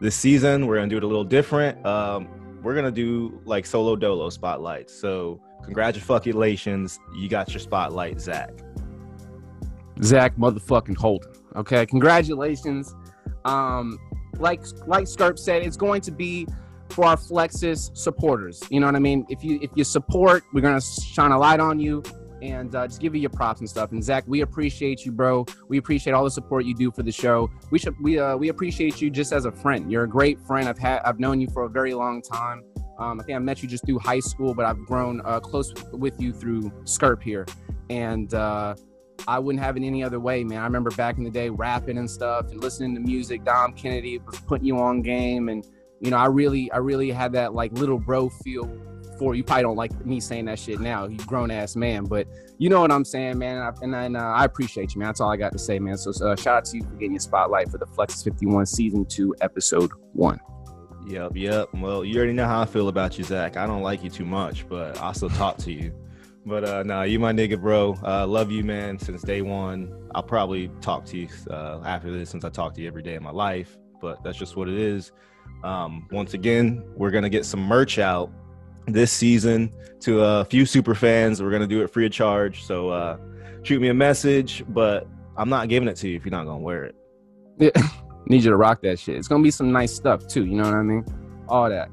This 0.01 0.15
season, 0.15 0.69
we're 0.69 0.77
gonna 0.77 0.87
do 0.89 0.99
it 0.99 1.03
a 1.03 1.09
little 1.09 1.25
different. 1.25 1.85
Um, 1.85 2.29
we're 2.63 2.77
gonna 2.77 2.93
do 2.93 3.41
like 3.45 3.67
solo 3.67 3.97
dolo 3.97 4.31
spotlights. 4.31 4.95
So, 4.95 5.41
congratulations, 5.65 7.01
you 7.17 7.29
got 7.29 7.51
your 7.51 7.59
spotlight, 7.59 8.21
Zach. 8.21 8.51
Zach 10.03 10.37
motherfucking 10.37 10.97
Holden. 10.97 11.33
Okay, 11.57 11.87
congratulations. 11.87 12.95
Um, 13.45 13.99
like 14.39 14.63
like 14.87 15.05
Skirp 15.05 15.39
said, 15.39 15.63
it's 15.63 15.77
going 15.77 16.01
to 16.03 16.11
be 16.11 16.47
for 16.91 17.05
our 17.05 17.17
Flexus 17.17 17.97
supporters. 17.97 18.63
You 18.71 18.81
know 18.81 18.87
what 18.87 18.97
I 18.97 19.01
mean? 19.01 19.27
If 19.29 19.45
you 19.45 19.59
if 19.63 19.71
you 19.75 19.85
support, 19.85 20.45
we're 20.53 20.61
gonna 20.61 20.81
shine 20.81 21.33
a 21.33 21.39
light 21.39 21.61
on 21.61 21.79
you 21.79 22.03
and 22.43 22.75
uh, 22.75 22.87
just 22.87 23.01
give 23.01 23.15
you 23.15 23.21
your 23.21 23.31
props 23.31 23.61
and 23.61 23.69
stuff. 23.69 23.93
And 23.93 24.03
Zach, 24.03 24.25
we 24.27 24.41
appreciate 24.41 25.05
you, 25.05 25.13
bro. 25.13 25.45
We 25.69 25.79
appreciate 25.79 26.15
all 26.15 26.25
the 26.25 26.31
support 26.31 26.65
you 26.65 26.75
do 26.75 26.91
for 26.91 27.03
the 27.03 27.13
show. 27.13 27.51
We 27.71 27.79
should 27.79 27.95
we 28.01 28.19
uh, 28.19 28.37
we 28.37 28.49
appreciate 28.49 29.01
you 29.01 29.11
just 29.11 29.33
as 29.33 29.45
a 29.45 29.53
friend. 29.53 29.91
You're 29.91 30.05
a 30.05 30.09
great 30.09 30.41
friend. 30.47 30.69
I've 30.69 30.79
had 30.79 31.03
I've 31.05 31.21
known 31.21 31.41
you 31.41 31.49
for 31.53 31.65
a 31.65 31.69
very 31.69 31.95
long 31.95 32.23
time. 32.23 32.65
Um, 32.99 33.19
I 33.21 33.25
think 33.25 33.37
I 33.37 33.39
met 33.39 33.63
you 33.63 33.69
just 33.69 33.87
through 33.87 33.99
high 33.99 34.21
school, 34.21 34.55
but 34.55 34.67
I've 34.67 34.79
grown 34.85 35.23
uh, 35.25 35.41
close 35.41 35.73
with 35.93 36.21
you 36.21 36.33
through 36.33 36.71
Skirp 36.85 37.23
here, 37.23 37.47
and. 37.89 38.33
I 39.27 39.39
wouldn't 39.39 39.63
have 39.63 39.77
it 39.77 39.83
any 39.83 40.03
other 40.03 40.21
way, 40.21 40.45
man. 40.45 40.61
I 40.61 40.65
remember 40.65 40.91
back 40.91 41.19
in 41.19 41.25
the 41.25 41.31
day 41.31 41.51
rapping 41.51 41.99
and 41.99 42.11
stuff 42.11 42.51
and 42.51 42.63
listening 42.63 42.95
to 42.95 43.01
music. 43.01 43.45
Dom 43.45 43.73
Kennedy 43.73 44.19
was 44.19 44.39
putting 44.41 44.67
you 44.67 44.79
on 44.79 45.03
game, 45.03 45.49
and 45.49 45.67
you 46.01 46.11
know, 46.11 46.17
I 46.17 46.27
really, 46.27 46.71
I 46.73 46.79
really 46.79 47.11
had 47.11 47.33
that 47.33 47.55
like 47.55 47.73
little 47.73 47.99
bro 47.99 48.29
feel 48.29 48.71
for 49.19 49.35
you. 49.35 49.45
Probably 49.45 49.63
don't 49.63 49.77
like 49.77 50.07
me 50.07 50.19
saying 50.19 50.47
that 50.47 50.59
shit 50.59 50.81
now, 50.81 51.07
you 51.07 51.19
grown 51.19 51.51
ass 51.51 51.77
man, 51.77 52.05
but 52.05 52.27
you 52.59 52.69
know 52.69 52.81
what 52.81 52.91
I'm 52.91 53.05
saying, 53.05 53.39
man. 53.39 53.59
And, 53.59 53.65
I, 53.65 53.73
and, 53.83 53.95
and 53.95 54.17
uh, 54.17 54.21
I 54.21 54.45
appreciate 54.45 54.95
you, 54.95 54.99
man. 54.99 55.09
That's 55.09 55.21
all 55.21 55.31
I 55.31 55.37
got 55.37 55.53
to 55.53 55.59
say, 55.59 55.79
man. 55.79 55.97
So 55.97 56.11
uh, 56.27 56.37
shout 56.37 56.57
out 56.57 56.65
to 56.67 56.79
you 56.79 56.83
for 56.85 56.95
getting 56.95 57.13
your 57.13 57.21
spotlight 57.21 57.71
for 57.71 57.79
the 57.79 57.87
Flexus 57.87 58.25
51 58.25 58.67
season 58.67 59.05
two, 59.07 59.35
episode 59.41 59.91
one. 60.13 60.41
Yep, 61.07 61.33
yep. 61.35 61.69
Well, 61.75 62.05
you 62.05 62.17
already 62.17 62.33
know 62.33 62.47
how 62.47 62.61
I 62.61 62.67
feel 62.67 62.89
about 62.89 63.19
you, 63.19 63.25
Zach. 63.25 63.57
I 63.57 63.67
don't 63.67 63.83
like 63.83 64.03
you 64.03 64.11
too 64.11 64.25
much, 64.25 64.69
but 64.69 64.99
I'll 65.01 65.15
still 65.15 65.31
talk 65.31 65.57
to 65.59 65.73
you. 65.73 65.93
But 66.47 66.65
uh 66.65 66.83
nah, 66.83 67.03
you 67.03 67.19
my 67.19 67.33
nigga, 67.33 67.61
bro. 67.61 67.97
Uh 68.03 68.27
love 68.27 68.51
you, 68.51 68.65
man, 68.65 68.99
since 68.99 69.23
day 69.23 69.43
one. 69.43 69.93
I'll 70.15 70.23
probably 70.23 70.71
talk 70.81 71.05
to 71.07 71.19
you 71.19 71.29
uh 71.51 71.81
after 71.85 72.11
this 72.11 72.31
since 72.31 72.45
I 72.45 72.49
talk 72.49 72.75
to 72.75 72.81
you 72.81 72.89
every 72.89 73.03
day 73.03 73.15
of 73.15 73.23
my 73.23 73.31
life, 73.31 73.77
but 74.01 74.23
that's 74.25 74.39
just 74.39 74.57
what 74.57 74.69
it 74.69 74.79
is. 74.79 75.13
Um 75.65 76.09
once 76.11 76.35
again, 76.35 76.83
we're 76.97 77.11
gonna 77.11 77.29
get 77.29 77.45
some 77.45 77.61
merch 77.61 77.99
out 77.99 78.31
this 78.87 79.13
season 79.13 79.73
to 80.01 80.23
a 80.23 80.45
few 80.45 80.65
super 80.65 80.95
fans. 80.95 81.43
We're 81.43 81.51
gonna 81.51 81.67
do 81.67 81.83
it 81.83 81.91
free 81.91 82.07
of 82.07 82.13
charge. 82.13 82.65
So 82.65 82.89
uh 82.89 83.19
shoot 83.63 83.81
me 83.81 83.89
a 83.89 83.95
message, 83.95 84.65
but 84.69 85.07
I'm 85.37 85.51
not 85.51 85.69
giving 85.69 85.89
it 85.89 85.97
to 85.97 86.09
you 86.09 86.17
if 86.17 86.25
you're 86.25 86.31
not 86.31 86.47
gonna 86.47 86.59
wear 86.59 86.85
it. 86.85 86.95
Need 88.27 88.45
you 88.45 88.51
to 88.51 88.57
rock 88.57 88.81
that 88.83 88.99
shit. 88.99 89.17
It's 89.17 89.29
gonna 89.29 89.43
be 89.43 89.51
some 89.51 89.73
nice 89.73 89.95
stuff 89.95 90.27
too. 90.27 90.47
You 90.47 90.57
know 90.57 90.65
what 90.65 90.75
I 90.75 90.83
mean? 90.83 91.05
All 91.49 91.69
that. 91.69 91.93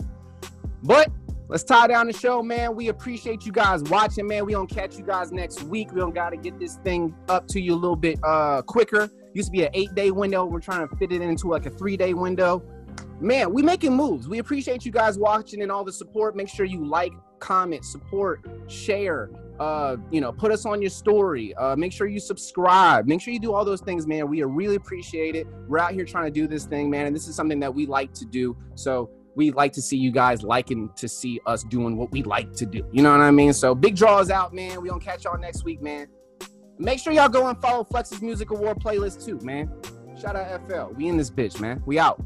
But 0.83 1.09
let's 1.47 1.63
tie 1.63 1.87
down 1.87 2.07
the 2.07 2.13
show, 2.13 2.41
man. 2.41 2.75
We 2.75 2.89
appreciate 2.89 3.45
you 3.45 3.51
guys 3.51 3.83
watching, 3.83 4.27
man. 4.27 4.45
We 4.45 4.53
gonna 4.53 4.67
catch 4.67 4.97
you 4.97 5.03
guys 5.03 5.31
next 5.31 5.63
week. 5.63 5.91
We 5.91 5.99
don't 5.99 6.15
gotta 6.15 6.37
get 6.37 6.59
this 6.59 6.75
thing 6.83 7.15
up 7.29 7.47
to 7.49 7.61
you 7.61 7.73
a 7.73 7.75
little 7.75 7.95
bit 7.95 8.19
uh 8.23 8.61
quicker. 8.61 9.09
Used 9.33 9.47
to 9.47 9.51
be 9.51 9.63
an 9.63 9.69
eight 9.73 9.93
day 9.95 10.11
window. 10.11 10.45
We're 10.45 10.59
trying 10.59 10.87
to 10.87 10.95
fit 10.95 11.11
it 11.11 11.21
into 11.21 11.47
like 11.47 11.65
a 11.65 11.69
three 11.69 11.97
day 11.97 12.13
window. 12.13 12.63
Man, 13.19 13.51
we 13.51 13.63
making 13.63 13.95
moves. 13.95 14.27
We 14.27 14.39
appreciate 14.39 14.85
you 14.85 14.91
guys 14.91 15.17
watching 15.17 15.63
and 15.63 15.71
all 15.71 15.83
the 15.83 15.91
support. 15.91 16.35
Make 16.35 16.49
sure 16.49 16.65
you 16.65 16.85
like, 16.85 17.13
comment, 17.39 17.83
support, 17.83 18.41
share. 18.67 19.31
Uh, 19.59 19.97
you 20.11 20.21
know, 20.21 20.31
put 20.31 20.51
us 20.51 20.67
on 20.67 20.81
your 20.81 20.91
story. 20.91 21.55
Uh, 21.55 21.75
make 21.75 21.91
sure 21.91 22.05
you 22.05 22.19
subscribe. 22.19 23.07
Make 23.07 23.21
sure 23.21 23.33
you 23.33 23.39
do 23.39 23.53
all 23.53 23.65
those 23.65 23.81
things, 23.81 24.05
man. 24.05 24.29
We 24.29 24.43
really 24.43 24.75
appreciate 24.75 25.35
it. 25.35 25.47
We're 25.67 25.79
out 25.79 25.93
here 25.93 26.05
trying 26.05 26.25
to 26.25 26.31
do 26.31 26.47
this 26.47 26.65
thing, 26.65 26.91
man, 26.91 27.07
and 27.07 27.15
this 27.15 27.27
is 27.27 27.35
something 27.35 27.59
that 27.61 27.73
we 27.73 27.87
like 27.87 28.13
to 28.13 28.25
do. 28.25 28.55
So 28.75 29.09
we 29.37 29.51
like 29.51 29.71
to 29.73 29.81
see 29.81 29.95
you 29.95 30.11
guys 30.11 30.41
liking 30.41 30.89
to 30.95 31.07
see 31.07 31.39
us 31.45 31.63
doing 31.63 31.95
what 31.95 32.11
we 32.11 32.23
like 32.23 32.53
to 32.53 32.65
do. 32.65 32.83
You 32.91 33.03
know 33.03 33.11
what 33.11 33.21
I 33.21 33.29
mean? 33.29 33.53
So 33.53 33.75
big 33.75 33.95
draws 33.95 34.31
out, 34.31 34.51
man. 34.51 34.81
We 34.81 34.89
gonna 34.89 34.99
catch 34.99 35.25
y'all 35.25 35.37
next 35.37 35.63
week, 35.63 35.79
man. 35.79 36.07
Make 36.79 36.99
sure 36.99 37.13
y'all 37.13 37.29
go 37.29 37.47
and 37.47 37.61
follow 37.61 37.83
Flexus 37.83 38.21
Music 38.21 38.49
Award 38.49 38.79
playlist 38.79 39.23
too, 39.23 39.39
man. 39.43 39.71
Shout 40.19 40.35
out 40.35 40.67
FL. 40.67 40.95
We 40.95 41.07
in 41.07 41.17
this 41.17 41.29
bitch, 41.29 41.61
man. 41.61 41.83
We 41.85 41.99
out. 41.99 42.19